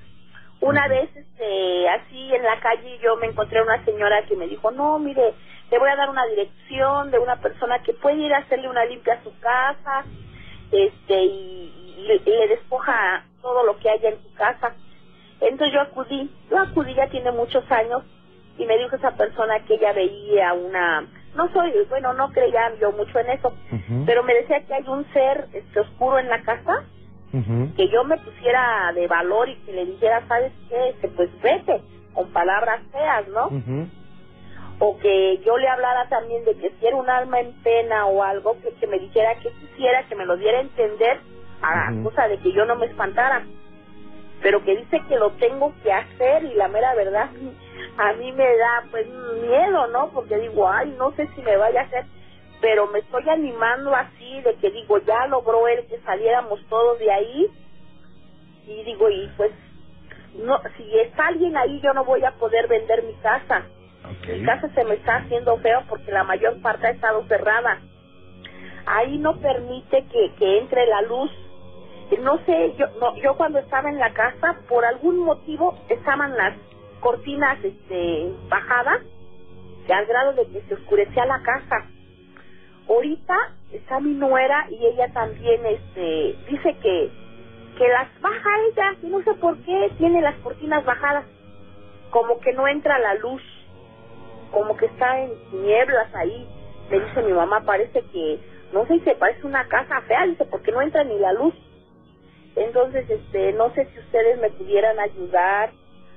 [0.62, 4.71] Una vez, este, así en la calle yo me encontré una señora que me dijo,
[4.71, 5.34] no, mire,
[5.71, 8.86] le voy a dar una dirección de una persona que puede ir a hacerle una
[8.86, 10.06] limpia a su casa,
[10.71, 14.73] este, y, y le- y le despoja todo lo que haya en su casa.
[15.41, 18.03] Entonces yo acudí, yo acudí ya tiene muchos años
[18.58, 22.91] y me dijo esa persona que ella veía una no soy bueno no creía yo
[22.91, 23.54] mucho en eso
[24.06, 26.84] pero me decía que hay un ser este, oscuro en la casa
[27.76, 31.82] que yo me pusiera de valor y que le dijera sabes qué Este, pues vete
[32.13, 33.50] con palabras feas no
[34.80, 38.22] o que yo le hablara también de que si era un alma en pena o
[38.24, 41.19] algo que, que me dijera que quisiera que me lo diera a entender
[41.62, 43.43] a cosa de que yo no me espantara
[44.43, 47.29] pero que dice que lo tengo que hacer y la mera verdad
[47.97, 51.82] a mí me da pues miedo no porque digo ay no sé si me vaya
[51.82, 52.06] a hacer
[52.62, 57.12] pero me estoy animando así de que digo ya logró él que saliéramos todos de
[57.12, 57.47] ahí
[58.67, 59.51] y digo y pues
[60.36, 63.65] no si está alguien ahí yo no voy a poder vender mi casa
[64.27, 67.79] mi casa se me está haciendo feo porque la mayor parte ha estado cerrada.
[68.86, 71.32] Ahí no permite que, que entre la luz.
[72.21, 76.54] No sé, yo, no, yo cuando estaba en la casa, por algún motivo estaban las
[76.99, 79.02] cortinas este, bajadas,
[79.93, 81.86] al grado de que se oscurecía la casa.
[82.88, 83.36] Ahorita
[83.71, 87.12] está mi nuera y ella también este, dice que,
[87.78, 91.26] que las baja ella, y no sé por qué tiene las cortinas bajadas,
[92.12, 93.41] como que no entra la luz
[94.54, 96.47] como que está en nieblas ahí.
[96.89, 98.39] Me dice mi mamá, parece que,
[98.71, 101.54] no sé, se parece una casa fea, dice, porque no entra ni la luz.
[102.56, 105.72] Entonces, este, no sé si ustedes me pudieran ayudar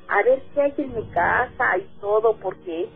[0.08, 2.88] a ver qué hay en mi casa y todo, porque,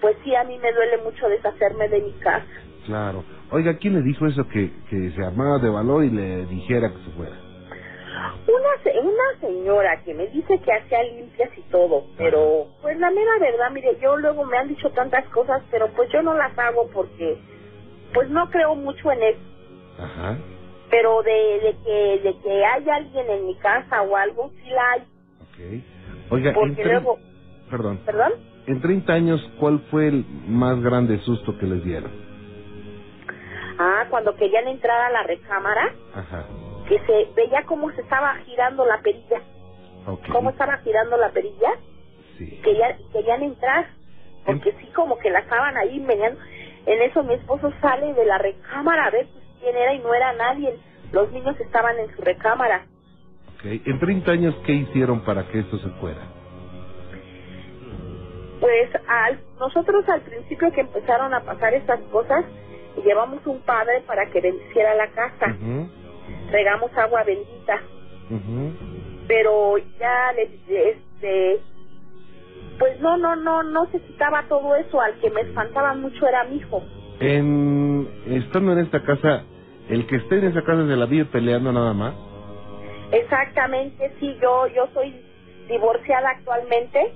[0.00, 2.46] pues sí, a mí me duele mucho deshacerme de mi casa.
[2.86, 3.24] Claro.
[3.50, 6.98] Oiga, ¿quién le dijo eso que, que se armara de valor y le dijera que
[7.04, 7.36] se fuera?
[8.46, 13.38] Una, una señora que me dice que hacía limpias y todo, pero pues la mera
[13.40, 16.88] verdad, mire, yo luego me han dicho tantas cosas, pero pues yo no las hago
[16.92, 17.38] porque
[18.12, 19.40] pues no creo mucho en eso.
[19.98, 20.38] Ajá.
[20.94, 24.90] Pero de, de que de que hay alguien en mi casa o algo sí la
[24.92, 25.00] hay
[25.42, 25.84] Ok.
[26.30, 27.18] Oiga, en porque tre- luego
[27.68, 27.98] Perdón.
[28.06, 28.32] perdón
[28.68, 32.12] En 30 años, ¿cuál fue el más grande susto que les dieron?
[33.78, 36.44] ah cuando querían entrar a la recámara Ajá.
[36.88, 39.42] que se veía cómo se estaba girando la perilla
[40.06, 40.28] Ok.
[40.30, 41.72] cómo estaba girando la perilla
[42.38, 42.60] Sí.
[42.62, 43.88] querían querían entrar
[44.46, 46.38] porque sí como que la estaban ahí venían
[46.86, 50.12] en eso mi esposo sale de la recámara a ver pues, quién era y no
[50.14, 50.78] era nadie
[51.12, 52.84] los niños estaban en su recámara
[53.56, 53.64] Ok.
[53.86, 56.20] En 30 años, ¿qué hicieron para que esto se fuera?
[58.60, 62.44] Pues al, nosotros al principio que empezaron a pasar estas cosas,
[63.04, 65.88] llevamos un padre para que bendiciera la casa, Ujú.
[66.50, 67.80] regamos agua bendita,
[68.30, 68.72] Ujú.
[69.28, 71.60] pero ya les, este,
[72.78, 76.44] pues no, no, no, no se quitaba todo eso, al que me espantaba mucho era
[76.44, 76.82] mi hijo.
[77.20, 79.44] En, estando en esta casa,
[79.88, 82.14] el que esté en esa casa se la vive peleando nada más.
[83.12, 85.14] Exactamente, sí, yo, yo soy
[85.68, 87.14] divorciada actualmente,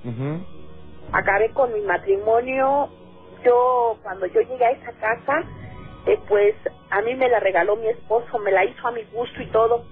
[1.12, 2.88] acabé con mi matrimonio,
[3.44, 5.42] yo cuando yo llegué a esa casa,
[6.06, 6.54] eh, pues
[6.90, 9.84] a mí me la regaló mi esposo, me la hizo a mi gusto y todo,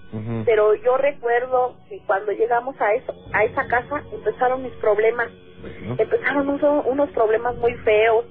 [0.44, 5.28] pero yo recuerdo que cuando llegamos a eso, a esa casa empezaron mis problemas,
[5.60, 5.96] Bueno.
[5.98, 8.24] empezaron unos, unos problemas muy feos,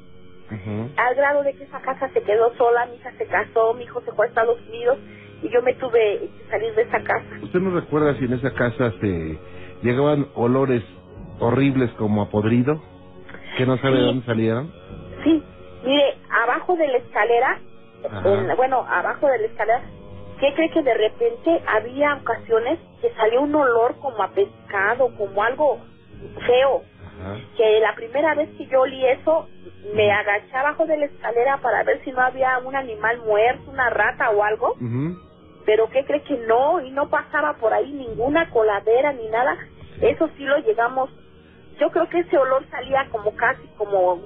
[0.97, 4.01] Al grado de que esa casa se quedó sola, mi hija se casó, mi hijo
[4.01, 4.97] se fue a Estados Unidos
[5.41, 7.25] y yo me tuve que salir de esa casa.
[7.41, 9.39] ¿Usted no recuerda si en esa casa se
[9.81, 10.83] llegaban olores
[11.39, 12.81] horribles como a podrido?
[13.57, 14.71] Que no sabe de dónde salieron.
[15.23, 15.43] Sí,
[15.83, 17.59] mire, abajo de la escalera,
[18.25, 19.81] en- bueno, abajo de la escalera,
[20.39, 25.41] ¿qué cree que de repente había ocasiones que salió un olor como a pescado, como
[25.43, 25.79] algo
[26.45, 26.83] feo?
[27.05, 27.37] Ajá.
[27.57, 29.47] Que la primera vez que yo olí eso,
[29.93, 33.89] me agaché abajo de la escalera para ver si no había un animal muerto, una
[33.89, 35.15] rata o algo, Ujú.
[35.65, 36.81] pero ¿qué cree que no?
[36.81, 39.57] Y no pasaba por ahí ninguna coladera ni nada.
[40.01, 41.09] Eso sí lo llegamos,
[41.79, 44.21] yo creo que ese olor salía como casi como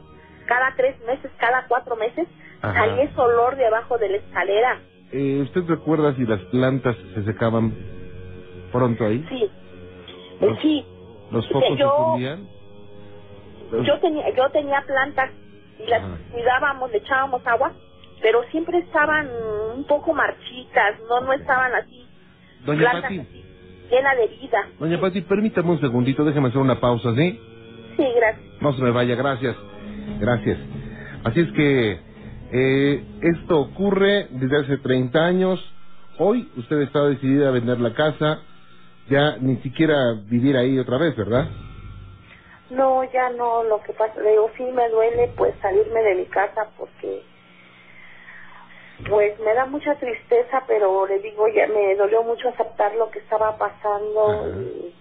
[0.48, 2.28] cada tres meses, cada cuatro meses,
[2.62, 2.74] Ajá.
[2.86, 4.80] salía ese olor de abajo de la escalera.
[5.12, 7.74] Eh, ¿Usted recuerda si las plantas se secaban
[8.72, 9.26] pronto ahí?
[9.30, 9.50] Sí,
[10.40, 10.86] Los- sí.
[11.32, 12.48] ¿Los focos se yo- fundían?
[13.72, 15.30] Los- Yo tenía, yo tenía plantas
[15.80, 16.18] y las Ajá.
[16.32, 17.74] cuidábamos, le echábamos agua,
[18.22, 19.30] pero siempre estaban
[19.76, 22.06] un poco marchitas, no, no estaban así,
[22.66, 23.46] Doña Pati, así,
[23.90, 24.68] llena de vida.
[24.80, 27.40] Doña Pati, permítame un segundito, déjeme hacer una pausa, ¿sí?
[27.98, 28.62] Sí, gracias.
[28.62, 29.56] No se me vaya, gracias.
[30.20, 30.58] Gracias.
[31.24, 32.00] Así es que
[32.52, 35.74] eh, esto ocurre desde hace 30 años.
[36.18, 38.40] Hoy usted está decidida a vender la casa,
[39.10, 41.48] ya ni siquiera vivir ahí otra vez, ¿verdad?
[42.70, 46.26] No, ya no, lo que pasa, le digo, sí me duele pues salirme de mi
[46.26, 47.24] casa porque
[49.10, 53.20] pues me da mucha tristeza, pero le digo, ya me dolió mucho aceptar lo que
[53.20, 54.94] estaba pasando y,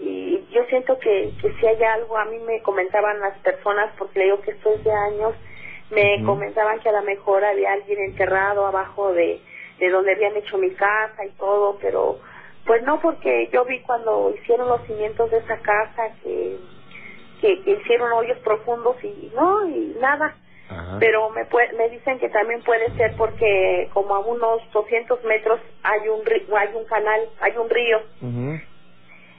[0.00, 4.18] y yo siento que, que si hay algo, a mí me comentaban las personas, porque
[4.18, 5.34] le digo que estoy de años,
[5.90, 9.40] me comentaban que a lo mejor había alguien enterrado abajo de,
[9.78, 12.18] de donde habían hecho mi casa y todo, pero
[12.66, 16.58] pues no, porque yo vi cuando hicieron los cimientos de esa casa que,
[17.46, 20.34] que, que hicieron hoyos profundos y no, y nada.
[20.98, 26.08] Pero me, me dicen que también puede ser porque como a unos 200 metros hay
[26.08, 26.22] un,
[26.56, 28.00] hay un canal, hay un río.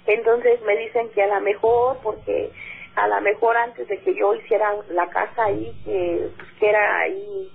[0.06, 2.50] Entonces me dicen que a lo mejor, porque
[2.96, 7.00] a lo mejor antes de que yo hiciera la casa ahí, que, pues, que era
[7.00, 7.52] ahí,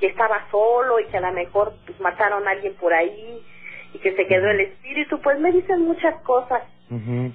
[0.00, 3.44] que estaba solo y que a lo mejor pues, mataron a alguien por ahí
[3.92, 6.62] y que se quedó el espíritu, pues me dicen muchas cosas.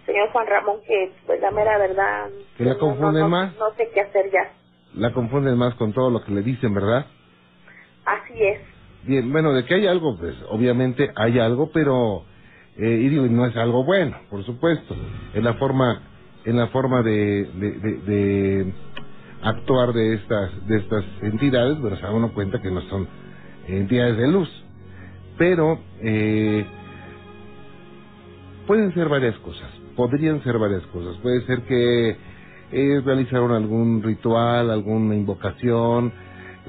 [0.06, 2.30] Señor Juan Ramón, que pues la mera verdad...
[2.58, 3.56] ¿Que la confunden más?
[3.58, 4.54] No sé qué hacer ya.
[4.96, 7.06] La confunden más con todo lo que le dicen, ¿verdad?
[8.06, 8.60] Así es.
[9.04, 12.24] Bien, bueno, de que hay algo, pues obviamente hay algo, pero
[12.80, 14.96] eh, y digo, no es algo bueno, por supuesto,
[15.34, 16.02] en la forma,
[16.46, 18.74] en la forma de, de,
[19.42, 23.06] actuar de estas, de estas entidades, pero se da uno cuenta que no son
[23.68, 24.50] entidades de luz,
[25.38, 26.66] pero eh,
[28.70, 32.16] pueden ser varias cosas, podrían ser varias cosas, puede ser que
[32.72, 36.14] eh, realizaron algún ritual, alguna invocación,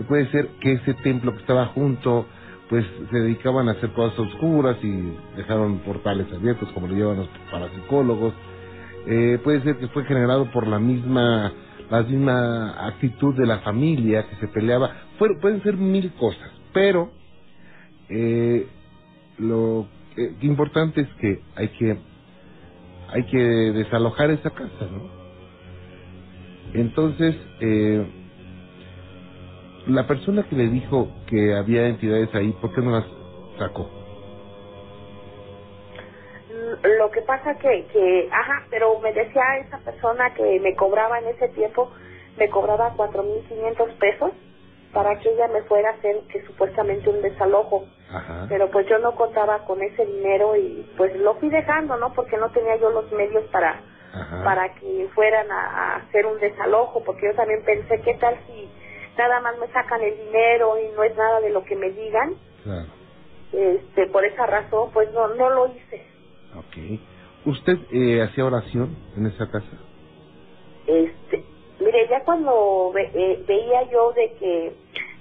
[0.09, 2.25] puede ser que ese templo que estaba junto
[2.71, 7.29] pues se dedicaban a hacer cosas oscuras y dejaron portales abiertos como lo llevan los
[7.51, 8.33] parapsicólogos.
[9.07, 11.53] Eh, puede ser que fue generado por la misma
[11.91, 14.91] la misma actitud de la familia que se peleaba.
[15.19, 17.11] pueden ser mil cosas, pero
[18.09, 18.67] eh,
[19.37, 20.00] lo
[20.42, 21.99] importante es que hay que
[23.12, 25.11] hay que desalojar esa casa, ¿no?
[26.75, 28.07] Entonces, eh,
[29.88, 33.07] la persona que le dijo que había entidades ahí, ¿por qué no las
[33.59, 33.90] sacó?
[36.99, 41.29] Lo que pasa que, que, ajá, pero me decía esa persona que me cobraba en
[41.29, 41.90] ese tiempo,
[42.37, 44.31] me cobraba 4.500 pesos
[44.92, 47.85] para que ella me fuera a hacer que supuestamente un desalojo.
[48.11, 48.46] Ajá.
[48.48, 52.12] Pero pues yo no contaba con ese dinero y pues lo fui dejando, ¿no?
[52.12, 53.81] Porque no tenía yo los medios para
[54.42, 58.68] para que fueran a, a, hacer un desalojo, porque yo también pensé, ¿qué tal si
[59.20, 62.35] nada más me sacan el dinero y no es nada de lo que me digan.
[63.53, 66.07] Este, por esa razón, pues no, no lo hice.
[66.57, 67.00] Ok.
[67.46, 69.79] ¿Usted eh, hacía oración en esa casa?
[70.87, 71.44] Este,
[71.81, 74.73] mire, ya cuando eh, veía yo de que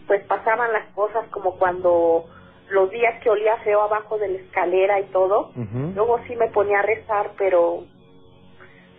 [0.07, 2.25] pues pasaban las cosas como cuando
[2.69, 5.51] los días que olía feo abajo de la escalera y todo,
[5.95, 7.83] luego sí me ponía a rezar, pero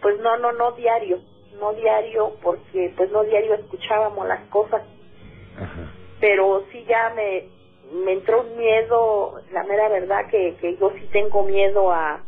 [0.03, 1.20] pues no, no, no diario
[1.61, 4.83] no diario porque pues no diario escuchábamos las cosas.
[6.20, 7.49] Pero sí ya me
[7.92, 12.20] me entró un miedo la mera verdad que, que yo sí tengo miedo a,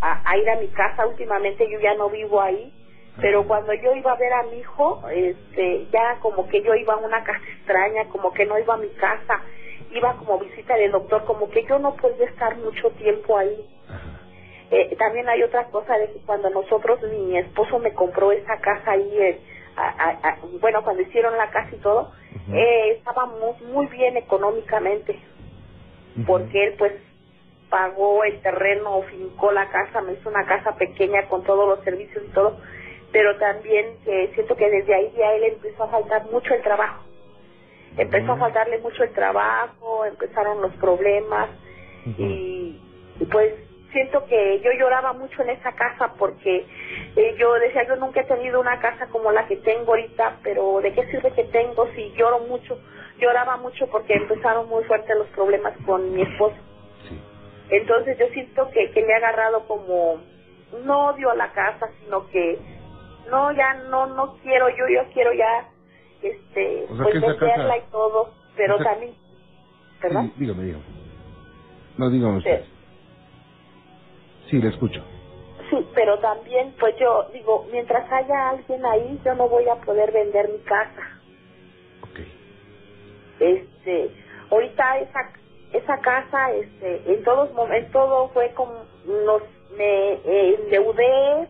[0.00, 1.06] a, ir a mi casa.
[1.06, 2.72] Últimamente yo ya no vivo ahí
[3.20, 6.94] pero cuando yo iba a ver a mi hijo este ya como que yo iba
[6.94, 9.40] a una casa extraña como que no iba a mi casa
[9.96, 13.66] iba como visita del doctor como que yo no podía estar mucho tiempo ahí.
[14.70, 18.92] Eh, también hay otra cosa de que cuando nosotros, mi esposo me compró esa casa
[18.92, 19.40] ahí, eh,
[20.60, 22.12] bueno, cuando hicieron la casa y todo,
[22.52, 25.20] eh, estábamos muy bien económicamente,
[26.26, 26.92] porque él pues
[27.70, 32.24] pagó el terreno, fincó la casa, me hizo una casa pequeña con todos los servicios
[32.24, 32.58] y todo,
[33.16, 37.02] pero también que siento que desde ahí a él empezó a faltar mucho el trabajo.
[37.96, 41.48] Empezó a faltarle mucho el trabajo, empezaron los problemas
[42.18, 42.78] y
[43.32, 43.54] pues
[43.90, 46.66] siento que yo lloraba mucho en esa casa porque
[47.16, 50.82] eh, yo decía, yo nunca he tenido una casa como la que tengo ahorita, pero
[50.82, 52.78] ¿de qué sirve que tengo si lloro mucho?
[53.16, 56.56] Lloraba mucho porque empezaron muy fuertes los problemas con mi esposo.
[57.70, 60.20] Entonces yo siento que, que me ha agarrado como,
[60.84, 62.75] no odio a la casa, sino que
[63.30, 65.68] no, ya no, no quiero, yo, yo quiero ya,
[66.22, 69.14] este, pues venderla y todo, pero también,
[70.02, 70.24] ¿verdad?
[70.36, 70.84] dígame, dígame.
[71.98, 72.64] No, dígame usted.
[74.50, 75.02] Sí, le escucho.
[75.70, 80.12] Sí, pero también, pues yo digo, mientras haya alguien ahí, yo no voy a poder
[80.12, 81.20] vender mi casa.
[82.02, 82.20] Ok.
[83.40, 84.10] Este,
[84.50, 85.32] ahorita esa
[85.72, 89.42] esa casa, este, en todos momentos, todo fue como, nos,
[89.76, 91.48] me eh, endeudé,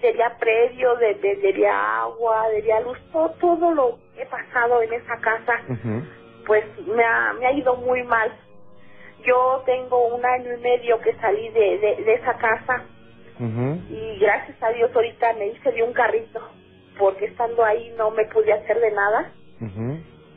[0.00, 5.16] debía predio, de, debía agua, debía luz, todo, todo lo que he pasado en esa
[5.18, 5.54] casa,
[6.46, 8.30] pues me ha, me ha ido muy mal.
[9.24, 12.84] Yo tengo un año y medio que salí de, de, esa casa
[13.40, 16.40] y gracias a Dios ahorita me hice de un carrito
[16.98, 19.32] porque estando ahí no me pude hacer de nada.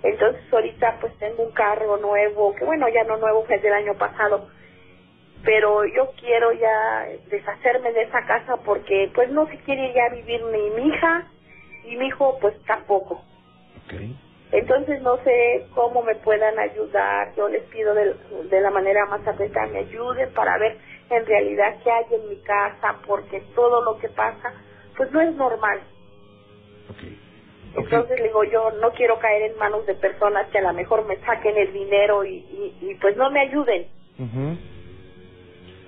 [0.04, 3.94] Entonces ahorita pues tengo un carro nuevo, que bueno, ya no nuevo, fue del año
[3.96, 4.48] pasado.
[5.44, 10.44] Pero yo quiero ya deshacerme de esa casa porque pues no se quiere ya vivir
[10.46, 11.28] ni mi hija
[11.86, 13.22] y mi hijo pues tampoco.
[13.86, 14.16] Okay.
[14.52, 18.14] Entonces no sé cómo me puedan ayudar, yo les pido de,
[18.50, 20.78] de la manera más atenta me ayuden para ver
[21.10, 24.54] en realidad qué hay en mi casa porque todo lo que pasa
[24.98, 25.80] pues no es normal.
[26.90, 27.18] Okay.
[27.76, 31.06] Entonces le digo, yo no quiero caer en manos de personas que a lo mejor
[31.06, 33.88] me saquen el dinero y, y, y pues no me ayuden.
[34.20, 34.58] Ujú.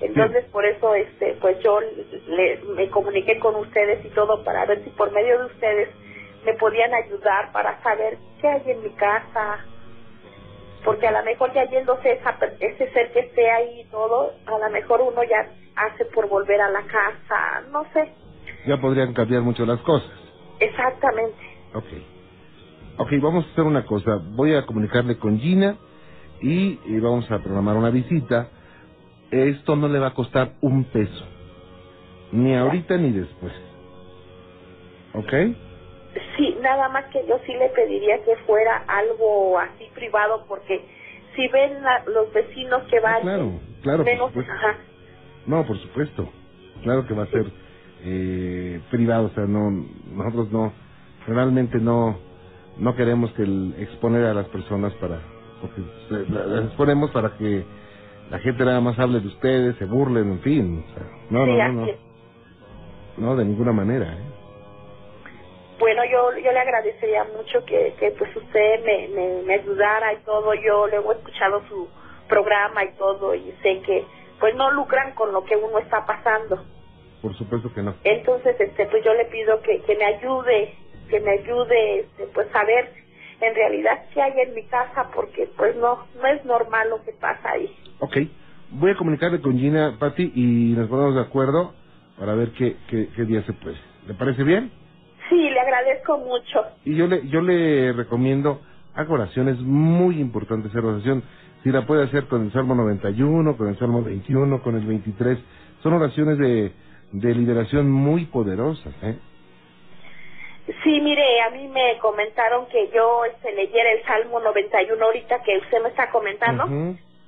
[0.04, 1.80] Entonces por eso este pues yo
[2.28, 5.90] le, me comuniqué con ustedes y todo para ver si por medio de ustedes
[6.46, 9.60] me podían ayudar para saber qué hay en mi casa.
[10.84, 14.58] Porque a lo mejor ya yéndose esa, ese ser que esté ahí y todo, a
[14.60, 15.48] lo mejor uno ya
[15.78, 18.12] hace por volver a la casa, no sé,
[18.68, 20.12] Ya podrían cambiar mucho las cosas.
[20.60, 21.38] exactamente.
[21.74, 21.86] Ok.
[22.98, 24.20] Ok, vamos a hacer una cosa.
[24.36, 25.78] Voy a comunicarle con Gina
[26.42, 28.50] y, y vamos a programar una visita.
[29.34, 31.26] Esto no le va a costar un peso.
[32.34, 33.54] Ni ahorita ni después.
[35.16, 35.34] ¿Ok?
[36.38, 40.86] Sí, nada más que yo sí le pediría que fuera algo así privado porque
[41.36, 44.78] si ven la- los vecinos que van Ah, claro, claro, por menos, ajá,
[45.48, 46.30] No, por supuesto.
[46.84, 47.46] Claro que va a ser
[48.04, 49.28] eh, privado.
[49.28, 49.72] O sea, no,
[50.08, 50.74] nosotros no,
[51.28, 52.20] realmente no,
[52.78, 55.22] no queremos que el exponer a las personas para,
[55.62, 55.82] porque
[56.30, 57.66] las exponemos para que
[58.30, 60.86] la gente nada más hable de ustedes, se burlen, en fin.
[60.88, 61.88] o sea, no, no, no,
[63.18, 64.14] no, de ninguna manera.
[64.14, 64.34] ¿eh?
[65.80, 70.18] Bueno, yo, yo le agradecería mucho que, que pues usted me, me, me ayudara y
[70.24, 70.54] todo.
[70.54, 71.88] Yo luego he escuchado su
[72.28, 74.06] programa y todo y sé que
[74.40, 76.64] pues no lucran con lo que uno está pasando.
[77.22, 77.96] Por supuesto que no.
[78.04, 80.76] Entonces, este, pues yo le pido que, que me ayude,
[81.10, 83.03] que me ayude, este, pues saber
[83.42, 87.14] en realidad qué hay en mi casa porque pues no, no es normal lo que
[87.14, 87.70] pasa ahí.
[88.00, 88.18] Ok,
[88.72, 91.74] voy a comunicarle con Gina, Patti, y nos ponemos de acuerdo
[92.18, 93.78] para ver qué, qué, qué día se puede.
[94.08, 94.72] ¿Le parece bien?
[95.30, 96.66] Sí, le agradezco mucho.
[96.86, 98.62] Y yo le, yo le recomiendo,
[98.94, 101.24] haga oraciones, muy importante esa oración.
[101.64, 105.40] Si la puede hacer con el Salmo 91, con el Salmo 21, con el 23,
[105.82, 106.74] son oraciones de,
[107.14, 109.18] de liberación muy poderosas, ¿eh?
[110.84, 115.58] Sí, mire, a mí me comentaron que yo este, leyera el Salmo 91 ahorita que
[115.58, 116.66] usted me está comentando,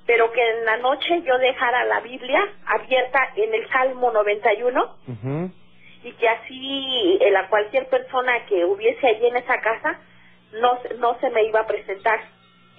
[0.06, 5.50] pero que en la noche yo dejara la Biblia abierta en el Salmo 91 Ujú.
[6.04, 10.00] y que así eh, la cualquier persona que hubiese allí en esa casa
[10.52, 12.20] no, se- no se me iba a presentar.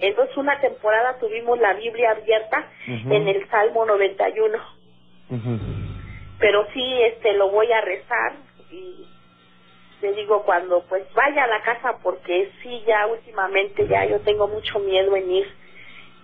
[0.00, 2.66] Entonces una temporada tuvimos la Biblia abierta
[3.14, 4.58] en el Salmo 91,
[5.30, 5.58] Ujú.
[6.40, 8.32] pero sí este lo voy a rezar
[8.72, 9.06] y
[10.00, 14.48] te digo cuando pues vaya a la casa porque sí ya últimamente ya yo tengo
[14.48, 15.46] mucho miedo en ir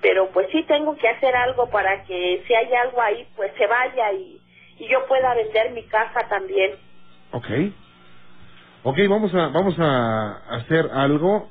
[0.02, 3.66] pero pues sí tengo que hacer algo para que si hay algo ahí pues se
[3.66, 4.40] vaya y,
[4.78, 6.72] y yo pueda vender mi casa también
[7.32, 7.46] Ok.
[8.84, 11.50] Ok, vamos a, vamos a hacer algo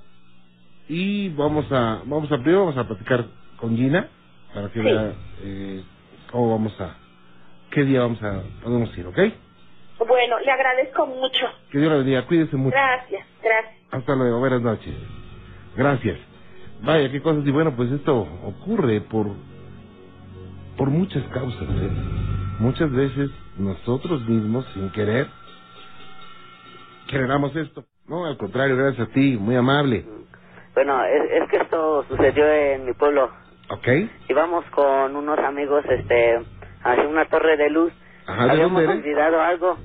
[0.88, 3.26] y vamos a, vamos a, primero vamos a platicar
[3.57, 4.07] con Gina
[4.53, 4.86] para que Sí.
[4.86, 5.84] vea eh,
[6.32, 6.95] cómo vamos a,
[7.71, 9.19] qué día vamos a, podemos ir, ¿ok?
[10.06, 12.76] Bueno le agradezco mucho Que Dios la bendiga, cuídese mucho.
[12.76, 14.93] gracias gracias Hasta luego, buenas noches.
[15.76, 16.18] Gracias.
[16.82, 17.45] Vaya, qué cosas.
[17.45, 19.28] Y bueno, pues esto ocurre por,
[20.78, 21.62] por muchas causas.
[21.62, 21.89] ¿eh?
[22.60, 25.28] Muchas veces nosotros mismos, sin querer,
[27.08, 27.86] generamos esto.
[28.08, 30.06] No, al contrario, gracias a ti, muy amable.
[30.74, 33.30] Bueno, es, es que esto sucedió en mi pueblo.
[33.70, 33.88] ¿Ok?
[34.30, 36.39] Íbamos con unos amigos este,
[36.84, 37.93] hacia una torre de luz.
[38.28, 39.78] Ajá, ¿de Habíamos olvidado algo.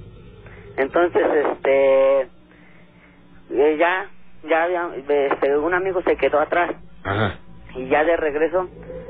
[0.79, 2.21] Entonces, este,
[3.51, 4.07] eh, ya,
[4.49, 6.71] ya había, este, un amigo se quedó atrás.
[7.05, 7.39] Ajá.
[7.75, 8.69] y ya de regreso,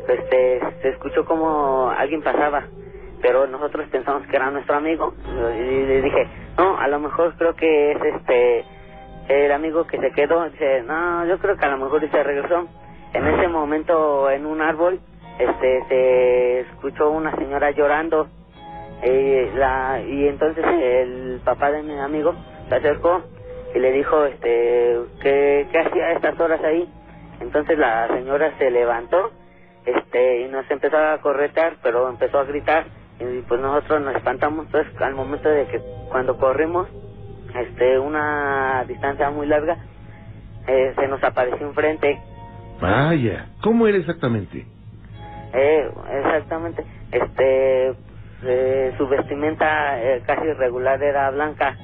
[0.09, 2.64] este, se escuchó como alguien pasaba,
[3.23, 5.14] pero nosotros pensamos que era nuestro amigo.
[5.27, 8.64] Y le dije, no, a lo mejor creo que es este,
[9.29, 12.23] el amigo que se quedó, dice, no, yo creo que a lo mejor y se
[12.23, 12.66] regresó.
[13.14, 15.01] En ese momento, en un árbol,
[15.39, 18.29] este, se escuchó una señora llorando
[19.03, 22.34] eh, la, y entonces el papá de mi amigo
[22.68, 23.22] se acercó
[23.74, 26.88] y le dijo, este, ¿qué, qué hacía a estas horas ahí?
[27.40, 29.30] Entonces la señora se levantó,
[29.86, 32.86] este, y nos empezó a corretear, pero empezó a gritar,
[33.20, 35.80] y pues nosotros nos espantamos, entonces al momento de que
[36.11, 36.88] cuando corrimos,
[37.55, 39.76] este, una distancia muy larga,
[40.66, 42.18] eh, se nos apareció enfrente,
[42.80, 44.66] Vaya, ¿cómo era exactamente?
[45.53, 45.90] eh,
[46.24, 47.94] exactamente, este,
[48.43, 51.76] eh, su vestimenta eh, casi irregular era blanca,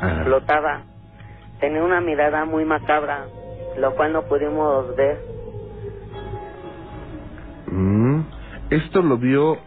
[0.00, 0.24] Ajá.
[0.24, 0.82] flotaba,
[1.60, 3.26] tenía una mirada muy macabra,
[3.78, 5.20] lo cual no pudimos ver.
[7.66, 8.20] Mm,
[8.70, 9.58] Esto lo vio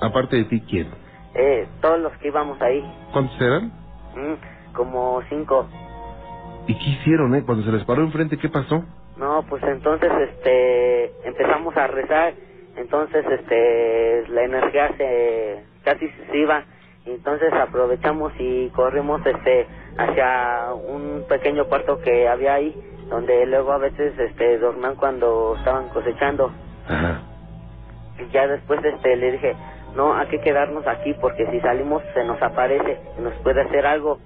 [0.00, 0.88] Aparte de ti, ¿quién?
[1.34, 3.72] Eh, todos los que íbamos ahí, ¿Cuántos eran?
[4.14, 5.68] mm, como cinco.
[6.68, 7.42] ¿Y qué hicieron, eh?
[7.44, 8.84] Cuando se les paró enfrente, ¿qué pasó?
[9.16, 12.34] No, pues entonces este empezamos a rezar,
[12.78, 16.64] entonces este la energía se casi se iba,
[17.06, 19.66] entonces aprovechamos y corrimos este
[19.96, 22.74] hacia un pequeño cuarto que había ahí,
[23.08, 26.52] donde luego a veces este dormían cuando estaban cosechando.
[26.86, 27.22] Ajá.
[28.18, 29.56] Y ya después este le dije,
[29.96, 33.86] "No, hay que quedarnos aquí porque si salimos se nos aparece y nos puede hacer
[33.86, 34.18] algo."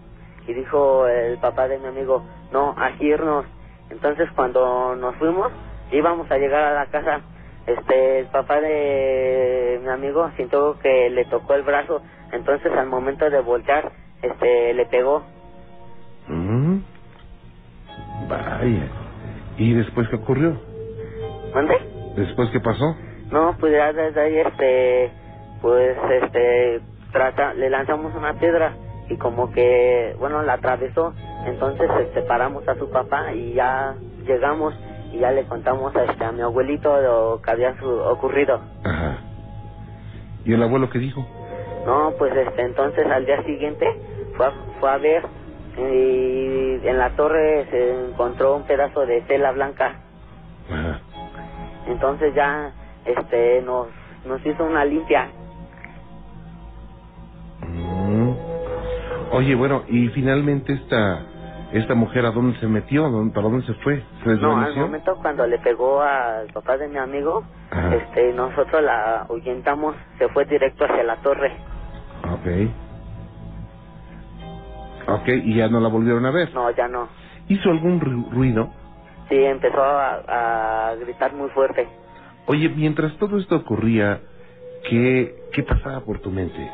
[0.47, 3.47] Y dijo el papá de mi amigo, "No, aquí irnos."
[3.91, 5.53] Entonces cuando nos fuimos,
[5.93, 7.21] íbamos a llegar a la casa,
[7.67, 12.03] este, el papá de mi amigo sintió que le tocó el brazo,
[12.33, 13.93] entonces al momento de voltear,
[14.23, 15.23] este, le pegó.
[16.29, 16.79] Mm.
[18.29, 18.89] Vaya.
[19.57, 20.61] ¿Y después qué ocurrió?
[21.55, 21.75] ¿Mande?
[22.17, 22.97] ¿Después qué pasó?
[23.31, 25.11] No, pues ya desde ahí, este,
[25.61, 26.81] pues, este,
[27.13, 28.75] trata, le lanzamos una piedra
[29.09, 31.15] y como que, bueno, la atravesó,
[31.47, 33.95] entonces, este, paramos a su papá y ya
[34.27, 34.75] llegamos
[35.13, 38.61] y ya le contamos a, este, a mi abuelito lo que había su- ocurrido.
[38.85, 39.19] Ajá.
[40.45, 41.27] ¿Y el abuelo qué dijo?
[41.87, 43.87] No, pues, este, entonces al día siguiente
[44.37, 45.23] fue a, fue a ver
[45.79, 50.01] y en la torre se encontró un pedazo de tela blanca.
[50.71, 51.01] Ajá.
[51.87, 52.73] Entonces ya,
[53.05, 53.89] este, nos,
[54.27, 55.29] nos hizo una limpia.
[57.67, 58.33] Mm.
[59.33, 61.27] Oye, bueno, y finalmente esta
[61.73, 65.17] esta mujer a dónde se metió, ¿Dónde- para dónde se fue, se No, al momento
[65.17, 67.95] cuando le pegó al papá de mi amigo, Ajá.
[67.95, 71.53] este, nosotros la ahuyentamos, se fue directo hacia la torre.
[72.31, 72.69] Ok.
[75.09, 76.53] Ok, y ya no la volvieron a ver.
[76.55, 77.09] No, ya no.
[77.49, 78.71] ¿Hizo algún ru- ruido?
[79.29, 81.89] Sí, empezó a, a gritar muy fuerte.
[82.47, 84.21] Oye, mientras todo esto ocurría,
[84.89, 86.71] ¿qué, qué pasaba por tu mente?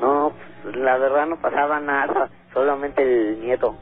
[0.00, 0.32] No,
[0.62, 3.74] pues, la verdad no pasaba nada, solamente el miedo.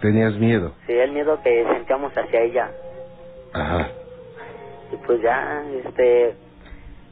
[0.00, 0.74] ¿Tenías miedo?
[0.86, 2.70] Sí, el miedo que sentíamos hacia ella.
[3.52, 3.90] Ajá.
[4.92, 6.36] Y pues ya, este,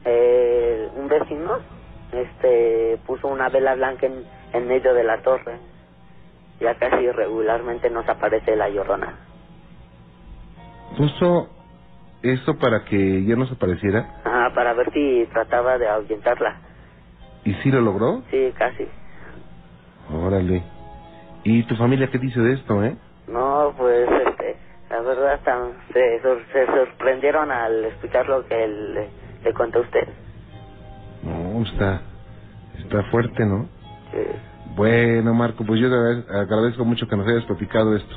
[0.05, 1.59] eh, un vecino,
[2.13, 5.59] este, puso una vela blanca en, en medio de la torre.
[6.61, 9.19] Ya casi regularmente nos aparece la llorona.
[10.97, 11.49] ¿Puso
[12.23, 14.21] eso para que ya no se apareciera?
[14.25, 16.61] Ah, para ver si trataba de ahuyentarla.
[17.45, 18.23] ¿Y sí lo logró?
[18.31, 18.87] Sí, casi.
[20.13, 20.63] Órale.
[21.45, 22.97] ¿Y tu familia qué dice de esto, eh?
[23.29, 24.57] No, pues, este,
[24.91, 26.21] la verdad, tan- se,
[26.53, 29.11] se sorprendieron al escuchar lo que le,
[29.45, 30.09] le contó a usted.
[31.23, 32.03] No, está,
[32.79, 33.69] está fuerte, ¿no?
[34.13, 34.19] Sí.
[34.77, 38.17] Bueno, Marco, pues yo te agra- agradezco mucho que nos hayas platicado esto.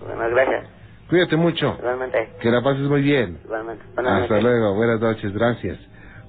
[0.00, 0.66] Bueno, gracias.
[1.08, 1.76] Cuídate mucho.
[1.78, 3.40] Igualmente, Que la pases muy bien.
[3.44, 3.84] igualmente.
[3.94, 4.42] Buenas Hasta noches.
[4.50, 4.74] luego.
[4.74, 5.32] Buenas noches.
[5.32, 5.78] Gracias.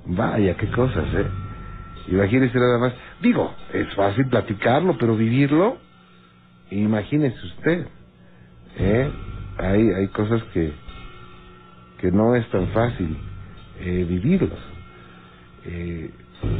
[0.05, 1.25] Vaya, qué cosas, ¿eh?
[2.07, 2.93] Imagínese nada más.
[3.21, 5.77] Digo, es fácil platicarlo, pero vivirlo,
[6.71, 7.87] imagínese usted.
[8.77, 9.11] ¿Eh?
[9.57, 10.73] Hay, hay cosas que,
[11.99, 13.17] que no es tan fácil
[13.79, 14.59] eh, vivirlos.
[15.65, 16.11] Eh,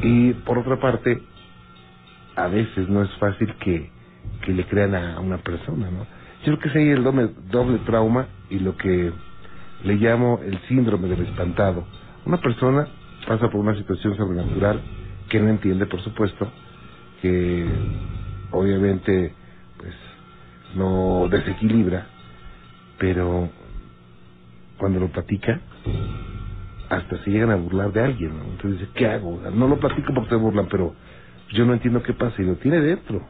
[0.01, 1.21] y por otra parte,
[2.35, 3.91] a veces no es fácil que,
[4.43, 6.05] que le crean a una persona, ¿no?
[6.45, 9.11] Yo creo que es ahí el doble, doble trauma y lo que
[9.83, 11.85] le llamo el síndrome del espantado.
[12.25, 12.87] Una persona
[13.27, 14.81] pasa por una situación sobrenatural
[15.29, 16.51] que no entiende, por supuesto,
[17.21, 17.65] que
[18.51, 19.33] obviamente
[19.77, 19.95] pues
[20.75, 22.07] lo desequilibra,
[22.99, 23.49] pero
[24.77, 25.59] cuando lo platica,
[26.89, 28.43] hasta se llegan a burlar de alguien, ¿no?
[28.43, 29.41] Entonces dice, ¿qué hago?
[29.51, 30.95] No lo platico porque se burlan, pero
[31.51, 33.25] yo no entiendo qué pasa y lo tiene dentro.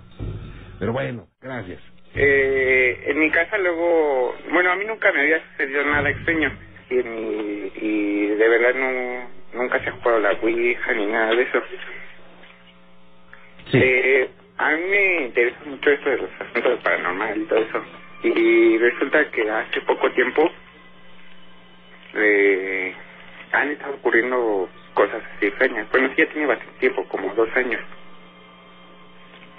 [0.80, 1.80] Pero bueno, gracias.
[2.16, 6.52] Eh, en mi casa luego, bueno, a mí nunca me había sucedido nada extraño
[6.90, 11.62] y de verdad no, nunca se ha jugado la Ouija ni nada de eso.
[13.72, 13.80] Sí.
[13.82, 17.84] Eh, a mí me interesa mucho esto de los asuntos paranormales y todo eso.
[18.24, 20.50] Y resulta que hace poco tiempo
[22.16, 22.94] eh,
[23.52, 25.90] han estado ocurriendo cosas así extrañas.
[25.92, 27.82] Bueno, sí, ya tiene bastante tiempo, como dos años.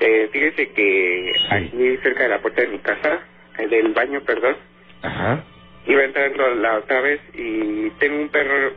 [0.00, 3.20] Eh, fíjese que aquí cerca de la puerta de mi casa,
[3.58, 4.56] eh, del baño, perdón,
[5.02, 5.42] Ajá.
[5.86, 8.72] iba entrando la otra vez y tengo un perro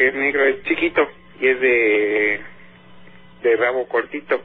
[0.00, 1.06] que es negro, es chiquito
[1.42, 2.40] y es de,
[3.42, 4.42] de rabo cortito.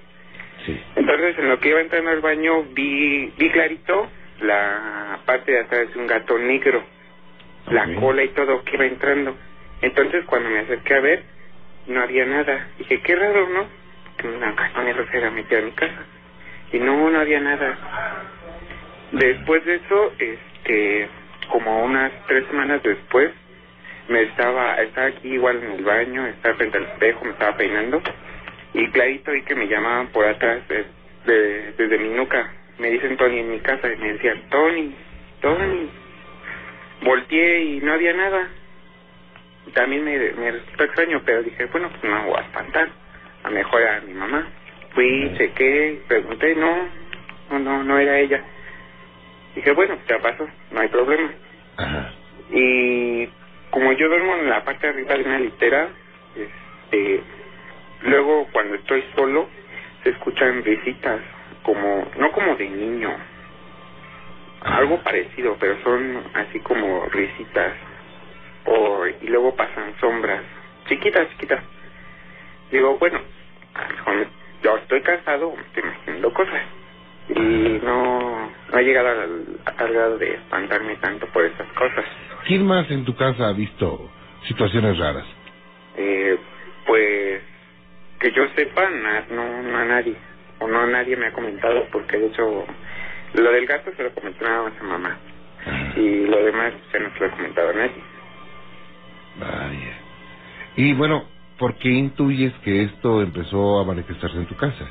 [0.65, 0.77] Sí.
[0.97, 4.09] Entonces en lo que iba entrando al baño vi, vi clarito
[4.41, 6.83] la parte de atrás de un gato negro,
[7.71, 9.37] la cola y todo que iba entrando.
[9.81, 11.23] Entonces cuando me acerqué a ver,
[11.87, 12.67] no había nada.
[12.77, 13.65] Dije, qué raro, ¿no?
[14.17, 16.03] Que un gato negro se había metido a mi casa.
[16.73, 17.77] Y no, no había nada.
[19.13, 21.07] Después de eso, este,
[21.49, 23.31] como unas tres semanas después,
[24.07, 28.01] me estaba, estaba aquí igual en el baño, estaba frente al espejo, me estaba peinando
[28.73, 30.85] y clarito vi que me llamaban por atrás de,
[31.25, 32.51] de- desde mi nuca.
[32.77, 34.93] Me dicen Tony en mi casa y me decían, Tony,
[35.41, 35.89] Tony.
[37.01, 38.49] Volteé y no había nada.
[39.73, 42.89] También me, me resultó extraño, pero dije, bueno, pues no me voy a espantar.
[43.43, 44.47] A mejor era mi mamá.
[44.93, 46.87] Fui, chequé, pregunté, no,
[47.51, 48.43] no, no, no era ella.
[49.55, 51.31] Dije, bueno, ya pasó, no hay problema.
[51.77, 52.11] Ajá.
[52.51, 53.29] Y
[53.75, 55.89] como yo duermo en la parte de arriba de una litera,
[56.33, 57.21] este,
[58.03, 59.49] luego cuando estoy solo
[60.01, 61.19] se escuchan risitas,
[61.61, 63.13] como, no como de niño,
[64.61, 67.73] algo parecido, pero son así como risitas,
[68.63, 70.43] o, y luego pasan sombras,
[70.87, 71.61] chiquitas, chiquitas.
[72.71, 73.19] Digo, bueno,
[74.63, 76.61] yo estoy cansado, estoy imaginando cosas.
[77.29, 77.33] Y
[77.83, 79.45] no, no he llegado al,
[79.77, 82.05] al grado de espantarme tanto por esas cosas.
[82.45, 84.09] ¿Quién más en tu casa ha visto
[84.47, 85.25] situaciones raras?
[85.97, 86.37] Eh,
[86.85, 87.41] pues
[88.19, 90.15] que yo sepa, na- no, no a nadie.
[90.59, 92.65] O no a nadie me ha comentado, porque de hecho,
[93.33, 95.17] lo del gato se lo comentó nada más a mamá.
[95.95, 98.03] Y lo demás ya no se lo he comentado a nadie.
[99.39, 99.97] Vaya.
[100.75, 101.25] Y bueno,
[101.57, 104.85] ¿por qué intuyes que esto empezó a manifestarse en tu casa?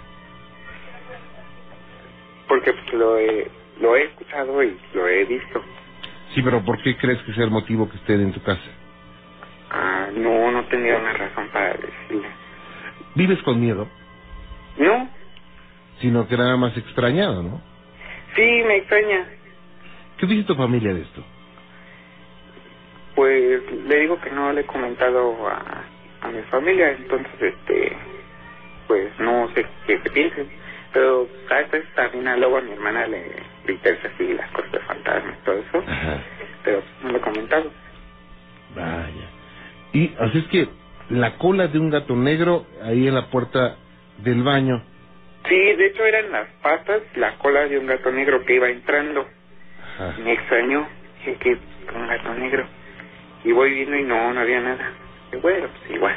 [2.49, 5.63] Porque lo, he, lo he escuchado y lo he visto.
[6.35, 8.61] Sí, pero ¿por qué crees que sea el motivo que estén en tu casa?
[9.71, 12.29] Ah, no, no tenía una razón para decirle.
[13.15, 13.89] Vives con miedo,
[14.79, 15.09] No,
[16.01, 17.61] sino que nada más extrañado, ¿no?
[18.35, 19.27] sí, me extraña.
[20.19, 21.25] ¿Qué dice tu familia de esto?
[23.15, 25.85] Pues le digo que no le he comentado a,
[26.23, 27.97] a mi familia, entonces, este,
[28.89, 30.49] pues no sé qué, qué piensen.
[30.95, 33.27] Pero a veces también a luego a mi hermana le,
[33.67, 36.23] le interesa así las cosas de fantasmas y todo eso, Ajá.
[36.65, 37.71] pero no le he comentado.
[38.75, 39.29] Vaya.
[39.93, 40.69] Y así es que
[41.11, 43.77] la cola de un gato negro ahí en la puerta
[44.19, 44.83] del baño.
[45.49, 49.27] Sí, de hecho eran las patas, la cola de un gato negro que iba entrando.
[49.99, 50.15] Ajá.
[50.25, 50.89] Me extrañó,
[51.19, 51.59] dije que
[51.95, 52.67] un gato negro.
[53.45, 54.93] Y voy viendo y no, no había nada.
[55.33, 56.17] Y bueno, pues igual.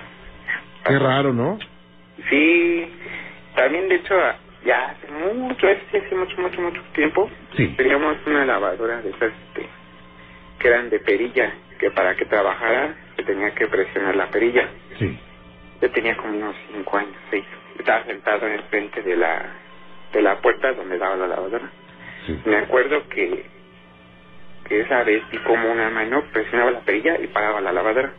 [0.86, 1.60] Qué raro, ¿no?
[2.30, 2.90] Sí,
[3.56, 4.16] también de hecho
[4.66, 7.68] ya hace mucho, hace hace mucho, mucho, mucho tiempo, Sí.
[7.78, 9.68] teníamos una lavadora de esas este,
[10.60, 14.68] que eran de perilla, que para que trabajara se tenía que presionar la perilla.
[15.00, 15.18] Sí.
[15.82, 17.46] Yo tenía como unos cinco años, seis.
[17.78, 19.46] Estaba sentado en el frente de la,
[20.12, 21.70] de la puerta donde daba la lavadora.
[22.26, 22.42] Sí.
[22.46, 23.46] Me acuerdo que,
[24.68, 28.12] que esa vez vi como una mano presionaba la perilla y paraba la lavadora.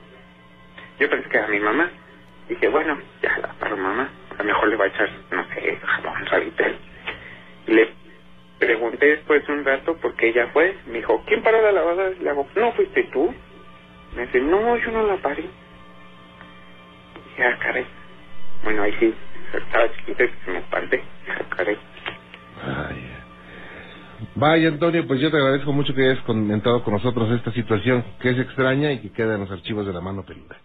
[1.00, 1.90] Yo pensé que era mi mamá.
[2.48, 4.08] Dije, bueno, ya la paro mamá.
[4.38, 6.76] A lo mejor le va a echar, no sé, jabón, suavitel.
[7.66, 7.88] Y le
[8.58, 10.76] pregunté después de un rato porque ella fue.
[10.86, 12.12] Me dijo, ¿quién paró la lavadora?
[12.12, 13.34] Y le hago, ¿no fuiste tú?
[14.14, 15.42] Me dice, no, yo no la paré.
[15.42, 17.86] Dije, ah, caray.
[18.62, 19.12] Bueno, ahí sí,
[19.52, 21.02] estaba chiquita y me espanté.
[21.28, 21.78] Ah, caray.
[22.64, 23.24] Vaya.
[24.34, 28.30] Vaya, Antonio, pues yo te agradezco mucho que hayas comentado con nosotros esta situación que
[28.30, 30.56] es extraña y que queda en los archivos de la mano peluda.